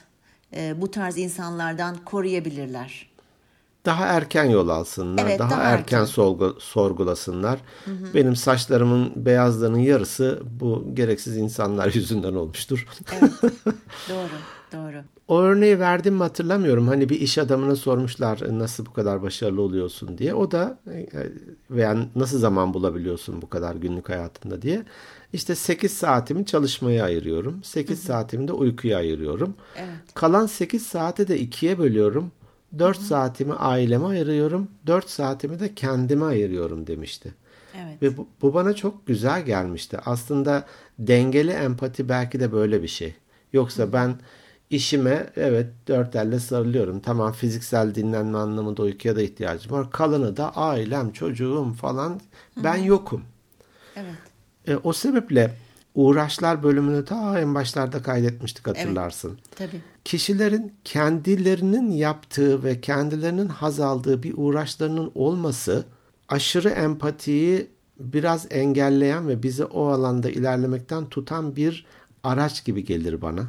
[0.55, 3.11] e, bu tarz insanlardan koruyabilirler.
[3.85, 6.13] Daha erken yol alsınlar, Evet, daha, daha erken, erken.
[6.13, 7.59] sorgu- sorgulasınlar.
[8.13, 12.87] Benim saçlarımın beyazlarının yarısı bu gereksiz insanlar yüzünden olmuştur.
[13.21, 13.31] Evet.
[14.09, 14.29] doğru,
[14.73, 15.03] doğru.
[15.27, 16.87] O örneği verdim mi hatırlamıyorum.
[16.87, 20.33] Hani bir iş adamına sormuşlar "E, nasıl bu kadar başarılı oluyorsun diye.
[20.33, 21.07] O da e,
[21.71, 24.83] veya nasıl zaman bulabiliyorsun bu kadar günlük hayatında diye.
[25.33, 27.63] İşte 8 saatimi çalışmaya ayırıyorum.
[27.63, 29.55] 8 saatimi de uykuya ayırıyorum.
[29.75, 30.13] Evet.
[30.13, 32.31] Kalan 8 saati de ikiye bölüyorum.
[32.79, 34.67] 4 saatimi aileme ayırıyorum.
[34.87, 37.33] 4 saatimi de kendime ayırıyorum demişti.
[37.75, 38.01] Evet.
[38.01, 39.97] Ve bu, bu bana çok güzel gelmişti.
[40.05, 40.65] Aslında
[40.99, 43.15] dengeli empati belki de böyle bir şey.
[43.53, 44.15] Yoksa ben
[44.69, 46.99] işime evet dört elle sarılıyorum.
[46.99, 49.91] Tamam fiziksel dinlenme anlamında uykuya da ihtiyacım var.
[49.91, 52.21] Kalanı da ailem, çocuğum falan
[52.63, 53.23] ben yokum.
[53.95, 54.30] Evet.
[54.67, 55.55] E, o sebeple
[55.95, 59.39] uğraşlar bölümünü ta en başlarda kaydetmiştik hatırlarsın.
[59.55, 59.81] Tabii.
[60.05, 65.85] Kişilerin kendilerinin yaptığı ve kendilerinin haz aldığı bir uğraşlarının olması
[66.29, 67.67] aşırı empatiyi
[67.99, 71.85] biraz engelleyen ve bizi o alanda ilerlemekten tutan bir
[72.23, 73.47] araç gibi gelir bana.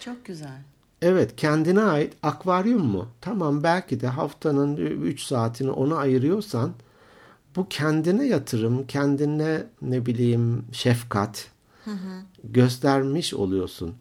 [0.00, 0.58] Çok güzel.
[1.02, 3.08] Evet kendine ait akvaryum mu?
[3.20, 6.72] Tamam belki de haftanın 3 saatini ona ayırıyorsan
[7.56, 11.50] bu kendine yatırım, kendine ne bileyim şefkat
[12.44, 13.94] göstermiş oluyorsun.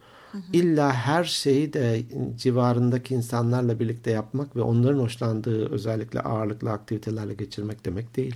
[0.54, 2.02] İlla her şeyi de
[2.38, 8.36] civarındaki insanlarla birlikte yapmak ve onların hoşlandığı özellikle ağırlıklı aktivitelerle geçirmek demek değil.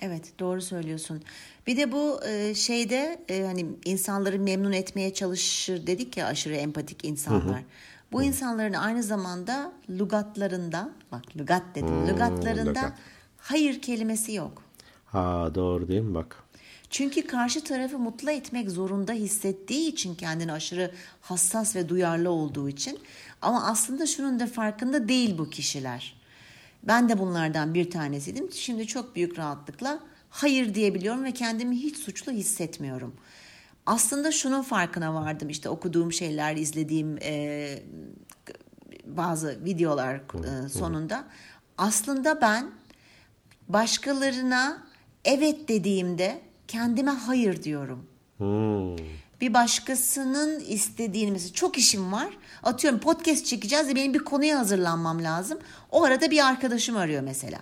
[0.00, 1.22] Evet doğru söylüyorsun.
[1.66, 7.04] Bir de bu e, şeyde e, hani insanları memnun etmeye çalışır dedik ya aşırı empatik
[7.04, 7.62] insanlar.
[8.12, 12.92] Bu insanların aynı zamanda lügatlarında bak lügat dedim lügatlarında lügat.
[13.42, 14.62] Hayır kelimesi yok.
[15.06, 16.42] Ha doğru değil mi bak?
[16.90, 22.98] Çünkü karşı tarafı mutlu etmek zorunda hissettiği için kendini aşırı hassas ve duyarlı olduğu için
[23.42, 26.22] ama aslında şunun da farkında değil bu kişiler.
[26.82, 28.52] Ben de bunlardan bir tanesiydim.
[28.52, 29.98] Şimdi çok büyük rahatlıkla
[30.30, 33.14] hayır diyebiliyorum ve kendimi hiç suçlu hissetmiyorum.
[33.86, 37.78] Aslında şunun farkına vardım işte okuduğum şeyler, izlediğim e,
[39.04, 41.24] bazı videolar e, sonunda
[41.78, 42.70] aslında ben
[43.68, 44.82] başkalarına
[45.24, 48.06] evet dediğimde kendime hayır diyorum.
[48.38, 48.96] Hmm.
[49.40, 52.28] Bir başkasının istediğini mesela çok işim var.
[52.62, 55.58] Atıyorum podcast çekeceğiz de benim bir konuya hazırlanmam lazım.
[55.90, 57.58] O arada bir arkadaşım arıyor mesela.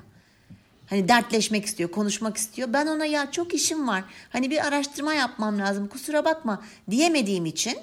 [0.86, 2.72] Hani dertleşmek istiyor, konuşmak istiyor.
[2.72, 4.04] Ben ona ya çok işim var.
[4.30, 5.88] Hani bir araştırma yapmam lazım.
[5.88, 7.78] Kusura bakma diyemediğim için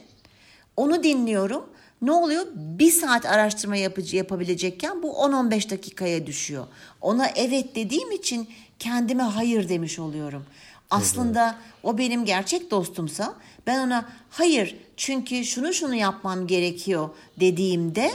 [0.77, 1.69] onu dinliyorum.
[2.01, 2.45] Ne oluyor?
[2.55, 6.67] Bir saat araştırma yapıcı yapabilecekken bu 10-15 dakikaya düşüyor.
[7.01, 10.45] Ona evet dediğim için kendime hayır demiş oluyorum.
[10.89, 13.35] Aslında o benim gerçek dostumsa
[13.67, 18.11] ben ona hayır çünkü şunu şunu yapmam gerekiyor dediğimde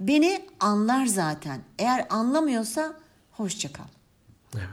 [0.00, 1.60] beni anlar zaten.
[1.78, 2.94] Eğer anlamıyorsa
[3.32, 3.84] hoşça kal.
[4.54, 4.66] Evet.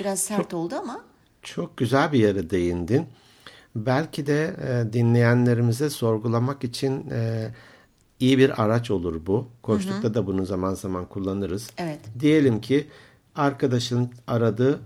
[0.00, 1.00] Biraz sert oldu ama
[1.42, 3.06] Çok güzel bir yere değindin.
[3.76, 7.48] Belki de e, dinleyenlerimize sorgulamak için e,
[8.22, 9.48] iyi bir araç olur bu.
[9.62, 11.70] Koçlukta da bunu zaman zaman kullanırız.
[11.78, 11.98] Evet.
[12.20, 12.86] Diyelim ki
[13.34, 14.80] arkadaşın aradı,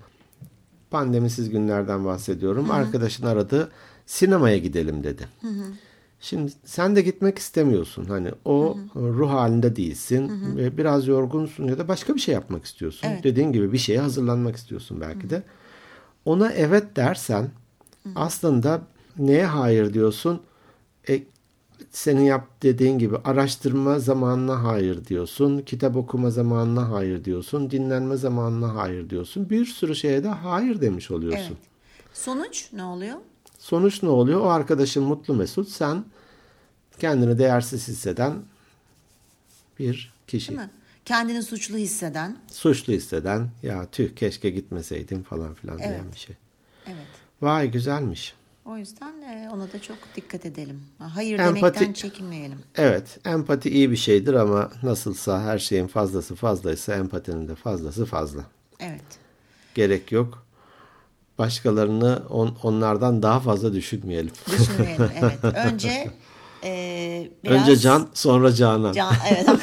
[0.90, 2.70] pandemisiz günlerden bahsediyorum.
[2.70, 3.70] Arkadaşın aradı,
[4.06, 5.28] sinemaya gidelim dedi.
[6.20, 8.04] Şimdi sen de gitmek istemiyorsun.
[8.04, 10.56] Hani o ruh halinde değilsin.
[10.56, 13.08] ve Biraz yorgunsun ya da başka bir şey yapmak istiyorsun.
[13.08, 13.24] Evet.
[13.24, 15.42] Dediğin gibi bir şeye hazırlanmak istiyorsun belki de.
[16.24, 17.48] Ona evet dersen
[18.14, 18.80] aslında
[19.18, 20.40] neye hayır diyorsun?
[21.08, 21.22] E,
[21.90, 25.58] senin yap dediğin gibi araştırma zamanına hayır diyorsun.
[25.58, 27.70] Kitap okuma zamanına hayır diyorsun.
[27.70, 29.50] Dinlenme zamanına hayır diyorsun.
[29.50, 31.40] Bir sürü şeye de hayır demiş oluyorsun.
[31.46, 31.56] evet.
[32.12, 33.16] Sonuç ne oluyor?
[33.58, 34.40] Sonuç ne oluyor?
[34.40, 35.68] O arkadaşın mutlu mesut.
[35.68, 36.04] Sen
[36.98, 38.34] kendini değersiz hisseden
[39.78, 40.48] bir kişi.
[40.48, 40.70] Değil mi?
[41.04, 42.36] Kendini suçlu hisseden.
[42.52, 46.14] Suçlu hisseden ya tüh keşke gitmeseydim falan filan diyen Evet.
[46.14, 46.36] bir şey.
[46.86, 47.06] Evet.
[47.42, 48.34] Vay güzelmiş.
[48.66, 50.82] O yüzden e, ona da çok dikkat edelim.
[50.98, 52.58] Hayır Empati- demekten çekinmeyelim.
[52.76, 58.40] Evet empati iyi bir şeydir ama nasılsa her şeyin fazlası fazlaysa empatinin de fazlası fazla.
[58.80, 59.04] Evet.
[59.74, 60.46] Gerek yok.
[61.38, 64.32] Başkalarını on- onlardan daha fazla düşünmeyelim.
[64.58, 65.10] Düşünmeyelim.
[65.20, 65.56] Evet.
[65.72, 66.10] Önce
[66.64, 67.60] e, biraz...
[67.62, 68.92] Önce can sonra canan.
[68.92, 69.48] Can, evet.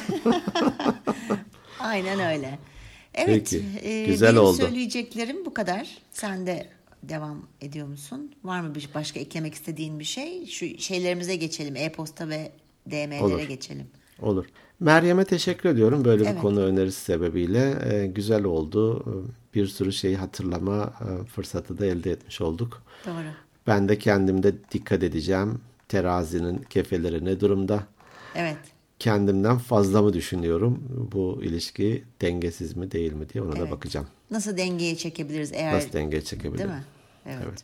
[1.79, 2.59] Aynen öyle.
[3.13, 3.27] Evet.
[3.51, 4.57] Peki, e, güzel benim oldu.
[4.57, 5.97] söyleyeceklerim bu kadar.
[6.11, 6.67] Sen de
[7.09, 8.31] devam ediyor musun?
[8.43, 10.45] Var mı bir başka eklemek istediğin bir şey?
[10.45, 11.75] Şu şeylerimize geçelim.
[11.75, 12.51] E-posta ve
[12.91, 13.39] DM'lere Olur.
[13.47, 13.87] geçelim.
[14.21, 14.45] Olur.
[14.79, 16.41] Meryem'e teşekkür ediyorum böyle bir Evet.
[16.41, 17.75] konu önerisi sebebiyle.
[17.91, 19.03] Ee, güzel oldu.
[19.07, 22.83] Ee, Bir sürü şeyi hatırlama e, fırsatı da elde etmiş olduk.
[23.05, 23.27] Doğru.
[23.67, 25.59] Ben de kendimde dikkat edeceğim.
[25.87, 27.83] Terazinin kefeleri ne durumda?
[28.35, 28.57] Evet.
[28.99, 30.83] Kendimden fazla mı düşünüyorum?
[31.11, 33.71] Bu ilişki dengesiz mi değil mi diye ona da Evet.
[33.71, 34.07] bakacağım.
[34.31, 36.57] Nasıl dengeye çekebiliriz eğer Nasıl dengeye çekebilirim?
[36.57, 36.83] Değil mi?
[37.25, 37.43] Evet.
[37.47, 37.63] Evet.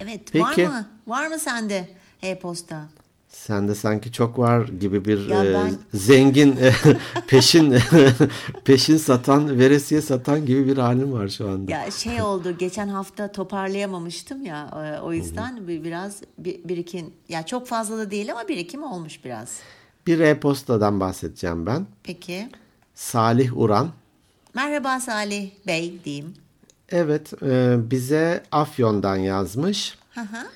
[0.00, 0.20] Evet.
[0.32, 0.64] Peki.
[0.64, 0.86] Var mı?
[1.06, 1.88] Var mı sende
[2.22, 2.88] e-posta?
[3.28, 6.72] Sende sanki çok var gibi bir Ya e, ben- zengin e,
[7.26, 7.76] peşin
[8.64, 11.72] peşin satan, veresiye satan gibi bir halim var şu anda.
[11.72, 17.46] Ya şey oldu geçen hafta toparlayamamıştım ya e, o yüzden bir biraz bir, birikim ya
[17.46, 19.58] çok fazla da değil ama birikim olmuş biraz.
[20.06, 21.86] Bir e-postadan bahsedeceğim ben.
[22.02, 22.48] Peki.
[22.94, 23.90] Salih Uran.
[24.54, 26.43] Merhaba Salih Bey diyeyim.
[26.88, 29.98] Evet, e, bize Afyon'dan yazmış.
[30.14, 30.46] Hı hı.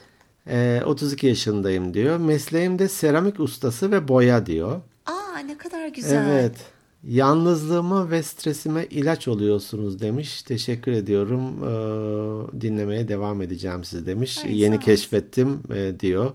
[0.51, 2.17] E, 32 yaşındayım diyor.
[2.17, 4.81] Mesleğim de seramik ustası ve boya diyor.
[5.07, 6.27] Aa ne kadar güzel.
[6.27, 6.57] Evet.
[7.05, 10.43] Yalnızlığıma ve stresime ilaç oluyorsunuz demiş.
[10.43, 11.65] Teşekkür ediyorum.
[11.65, 14.39] Ee, dinlemeye devam edeceğim sizi demiş.
[14.45, 16.33] Ay, Yeni keşfettim e, diyor.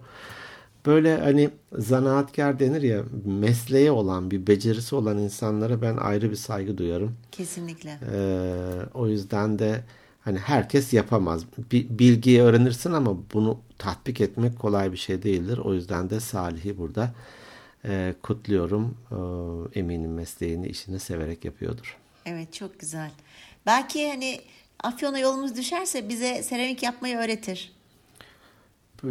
[0.86, 6.78] Böyle hani zanaatkar denir ya mesleği olan bir becerisi olan insanlara ben ayrı bir saygı
[6.78, 7.17] duyarım.
[7.32, 8.00] Kesinlikle.
[8.13, 8.56] Ee,
[8.93, 9.84] o yüzden de
[10.22, 11.46] hani herkes yapamaz.
[11.72, 15.58] Bir bilgiyi öğrenirsin ama bunu tatbik etmek kolay bir şey değildir.
[15.58, 17.13] O yüzden de Salih'i burada
[17.86, 18.98] e, kutluyorum.
[19.12, 21.98] Ee, eminim mesleğini, işini severek yapıyordur.
[22.26, 23.12] Evet çok güzel.
[23.65, 24.41] Belki hani
[24.84, 27.72] Afyon'a yolumuz düşerse bize seramik yapmayı öğretir.
[29.04, 29.10] Ee,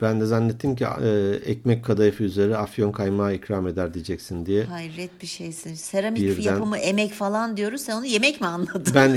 [0.00, 1.08] ben de zannettim ki e,
[1.46, 4.64] ekmek kadayıfı üzeri afyon kaymağı ikram eder diyeceksin diye.
[4.64, 5.74] Hayret bir şeysin.
[5.74, 7.80] Seramik Birden- yapımı emek falan diyoruz.
[7.80, 8.92] Sen onu yemek mi anladın?
[8.94, 9.16] Ben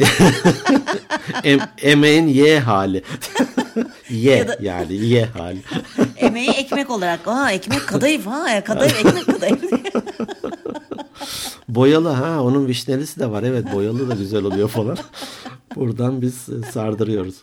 [1.44, 3.04] em, emeğin ye hali.
[4.10, 5.60] ye Ya da- yani ye hali.
[6.18, 7.20] Emeği ekmek olarak.
[7.28, 8.64] Aa ekmek kadayıf ha.
[8.64, 9.64] Kadayıf ekmek kadayıf.
[11.70, 14.98] Boyalı ha onun vişnelisi de var evet boyalı da güzel oluyor falan.
[15.76, 16.36] Buradan biz
[16.74, 17.36] sardırıyoruz.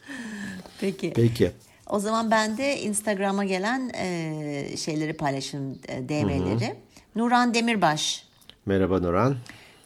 [0.80, 1.12] Peki.
[1.16, 1.52] Peki.
[1.90, 6.74] O zaman ben de Instagram'a gelen e, şeyleri paylaşayım, e, DM'leri.
[7.16, 8.24] Nuran Demirbaş
[8.66, 9.36] Merhaba Nuran.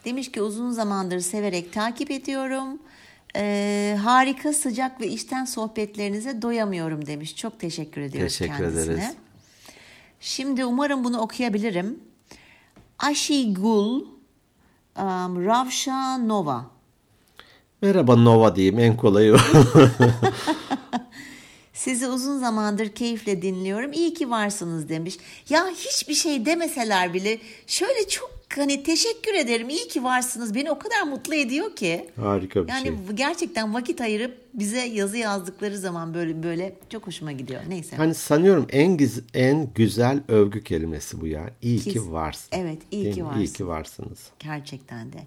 [0.05, 2.79] demiş ki uzun zamandır severek takip ediyorum.
[3.37, 7.37] E, harika sıcak ve içten sohbetlerinize doyamıyorum demiş.
[7.37, 8.83] Çok teşekkür ediyoruz Teşekkür kendisine.
[8.83, 9.15] ederiz.
[10.21, 11.99] Şimdi umarım bunu okuyabilirim.
[12.99, 16.67] Aşigul um, Ravşa Nova.
[17.83, 19.37] Merhaba Nova diyeyim en kolayı.
[21.75, 23.93] Sizi uzun zamandır keyifle dinliyorum.
[23.93, 25.16] İyi ki varsınız demiş.
[25.49, 29.68] Ya hiçbir şey demeseler bile şöyle çok hani teşekkür ederim.
[29.68, 30.55] İyi ki varsınız.
[30.55, 32.11] Beni o kadar mutlu ediyor ki.
[32.16, 32.95] Harika bir Yani şey.
[33.14, 37.61] gerçekten vakit ayırıp bize yazı yazdıkları zaman böyle böyle çok hoşuma gidiyor.
[37.68, 37.97] Neyse.
[37.97, 41.51] Hani sanıyorum en giz- en güzel övgü kelimesi bu ya.
[41.62, 42.49] İyi Kes- ki varsın.
[42.53, 43.27] Evet, iyi Değil ki mi?
[43.29, 43.41] varsın.
[43.41, 44.18] İyi ki varsınız.
[44.39, 45.18] Gerçekten de.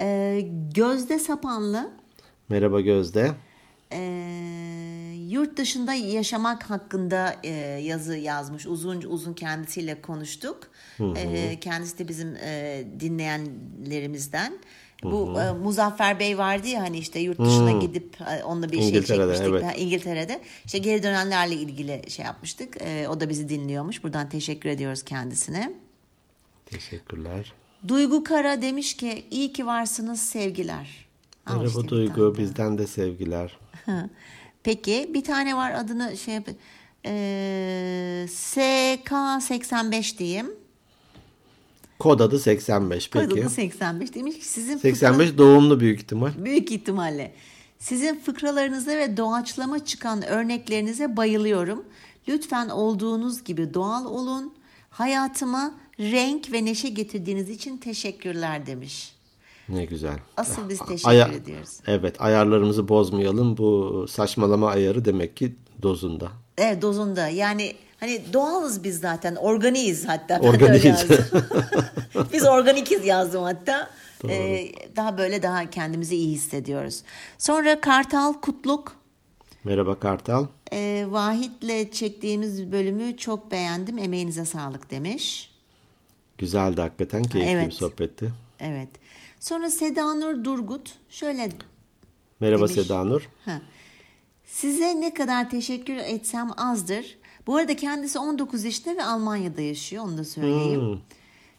[0.00, 0.40] Ee,
[0.74, 1.90] Gözde Sapanlı
[2.48, 3.30] Merhaba Gözde.
[3.92, 3.98] e,
[5.30, 7.50] yurt dışında yaşamak hakkında e,
[7.82, 8.66] yazı yazmış.
[8.66, 10.58] Uzun uzun kendisiyle konuştuk.
[11.16, 14.58] E, kendisi de bizim e, dinleyenlerimizden.
[15.02, 19.02] Bu e, Muzaffer Bey vardı ya hani işte yurt dışına gidip e, onunla bir şey
[19.02, 19.46] çekmiştik.
[19.48, 19.64] evet.
[19.64, 20.40] Ha, İngiltere'de.
[20.64, 22.76] İşte geri dönenlerle ilgili şey yapmıştık.
[22.80, 24.04] E, o da bizi dinliyormuş.
[24.04, 25.72] Buradan teşekkür ediyoruz kendisine.
[26.66, 27.52] Teşekkürler.
[27.88, 31.06] Duygu Kara demiş ki iyi ki varsınız sevgiler.
[31.46, 32.34] Merhaba işte Duygu.
[32.38, 33.58] Bizden de sevgiler.
[34.62, 36.48] Peki bir tane var adını şey yap
[37.06, 40.50] ee, SK85 diyeyim.
[41.98, 43.26] Kod adı 85 peki.
[43.26, 46.30] Adını 85 demiş ki sizin 85 doğumlu büyük ihtimal.
[46.44, 47.34] Büyük ihtimalle.
[47.78, 51.84] Sizin fıkralarınıza ve doğaçlama çıkan örneklerinize bayılıyorum.
[52.28, 54.54] Lütfen olduğunuz gibi doğal olun.
[54.90, 59.12] Hayatıma renk ve neşe getirdiğiniz için teşekkürler demiş.
[59.70, 60.18] Ne güzel.
[60.36, 61.70] Asıl biz teşekkür Aya- ediyoruz.
[61.86, 63.56] Evet ayarlarımızı bozmayalım.
[63.56, 66.28] Bu saçmalama ayarı demek ki dozunda.
[66.58, 67.28] Evet dozunda.
[67.28, 69.36] Yani hani doğalız biz zaten.
[69.36, 70.38] Organiyiz hatta.
[70.40, 71.06] Organiyiz.
[72.32, 73.90] biz organikiz yazdım hatta.
[74.28, 74.66] Ee,
[74.96, 77.02] daha böyle daha kendimizi iyi hissediyoruz.
[77.38, 78.96] Sonra Kartal Kutluk.
[79.64, 80.46] Merhaba Kartal.
[80.72, 83.98] E, Vahit'le çektiğimiz bölümü çok beğendim.
[83.98, 85.50] Emeğinize sağlık demiş.
[86.38, 87.22] Güzeldi hakikaten.
[87.22, 87.66] Keyifli Evet.
[87.66, 88.32] bir sohbetti.
[88.60, 88.88] Evet.
[89.40, 91.48] Sonra Seda Nur Durgut şöyle
[92.40, 92.82] Merhaba Demiş.
[92.82, 93.28] Seda Nur.
[93.44, 93.60] Ha.
[94.44, 97.18] Size ne kadar teşekkür etsem azdır.
[97.46, 100.80] Bu arada kendisi 19 yaşında ve Almanya'da yaşıyor onu da söyleyeyim.
[100.80, 101.00] Hmm.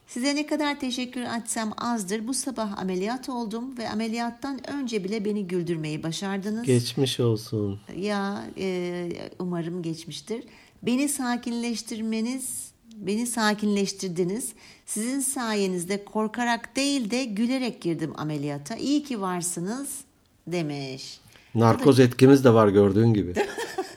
[0.08, 2.28] Size ne kadar teşekkür etsem azdır.
[2.28, 6.64] Bu sabah ameliyat oldum ve ameliyattan önce bile beni güldürmeyi başardınız.
[6.64, 7.80] Geçmiş olsun.
[7.98, 9.10] Ya e,
[9.40, 10.44] umarım geçmiştir.
[10.84, 14.50] Beni sakinleştirmeniz, beni sakinleştirdiniz.
[14.86, 18.76] Sizin sayenizde korkarak değil de gülerek girdim ameliyata.
[18.76, 19.90] İyi ki varsınız
[20.48, 21.20] demiş.
[21.56, 23.34] Narkoz etkimiz de var gördüğün gibi.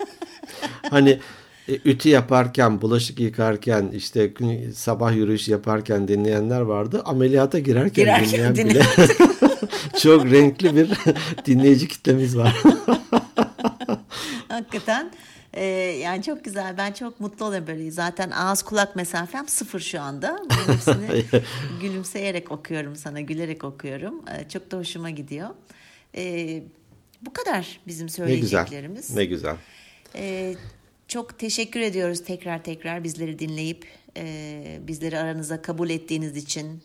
[0.90, 1.20] hani
[1.68, 4.32] e, ütü yaparken, bulaşık yıkarken, işte
[4.74, 7.02] sabah yürüyüş yaparken dinleyenler vardı.
[7.04, 8.82] Ameliyata girerken, Girerken dinleyen bile
[9.98, 10.90] çok renkli bir
[11.46, 12.62] dinleyici kitlemiz var.
[14.48, 15.10] Hakikaten
[15.54, 15.64] e,
[16.02, 16.76] yani çok güzel.
[16.78, 17.90] Ben çok mutlu oluyorum böyle.
[17.90, 20.38] Zaten ağız kulak mesafem sıfır şu anda.
[20.50, 21.24] Bunun hepsini
[21.80, 24.14] gülümseyerek okuyorum sana, gülerek okuyorum.
[24.38, 25.48] E, çok da hoşuma gidiyor.
[26.16, 26.62] E,
[27.22, 28.26] bu kadar bizim ne güzel.
[28.26, 29.10] söyleyeceklerimiz.
[29.14, 29.56] Ne güzel.
[30.16, 30.54] Ee,
[31.08, 33.86] çok teşekkür ediyoruz tekrar tekrar bizleri dinleyip
[34.16, 36.82] e, bizleri aranıza kabul ettiğiniz için.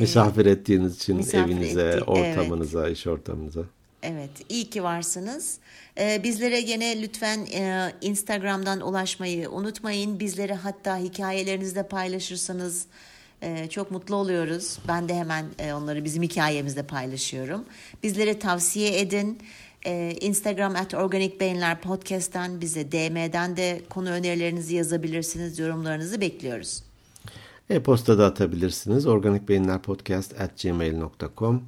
[0.00, 3.60] Misafir ettiğiniz için misafir evinize, etti- ortamınıza, iş ortamınıza.
[4.02, 5.58] Evet, iyi ki varsınız.
[5.98, 10.20] Ee, bizlere gene lütfen e, Instagram'dan ulaşmayı unutmayın.
[10.20, 12.86] Bizleri hatta hikayelerinizde paylaşırsanız
[13.42, 14.78] e, çok mutlu oluyoruz.
[14.88, 17.64] Ben de hemen e, onları bizim hikayemizde paylaşıyorum.
[18.02, 19.38] Bizlere tavsiye edin.
[19.86, 25.58] Ee, Instagram at Organik Beyinler Podcast'ten bize DM'den de konu önerilerinizi yazabilirsiniz.
[25.58, 26.82] Yorumlarınızı bekliyoruz.
[27.70, 29.06] E-posta da atabilirsiniz.
[29.06, 31.62] organikbeyinlerpodcast.gmail.com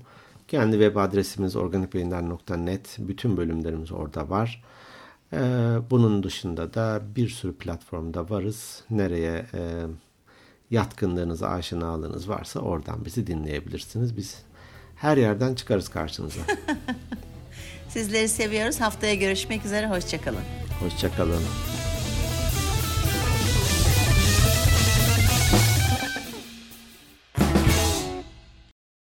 [0.53, 2.97] Kendi web adresimiz organikbeyinler.net.
[2.99, 4.65] Bütün bölümlerimiz orada var.
[5.33, 5.39] Ee,
[5.91, 8.85] bunun dışında da bir sürü platformda varız.
[8.91, 9.61] Nereye e,
[10.71, 14.17] yatkınlığınız, aşinalığınız varsa oradan bizi dinleyebilirsiniz.
[14.17, 14.43] Biz
[14.97, 16.41] her yerden çıkarız karşınıza.
[17.89, 18.81] Sizleri seviyoruz.
[18.81, 19.89] Haftaya görüşmek üzere.
[19.89, 20.45] Hoşçakalın.
[20.81, 21.43] Hoşçakalın.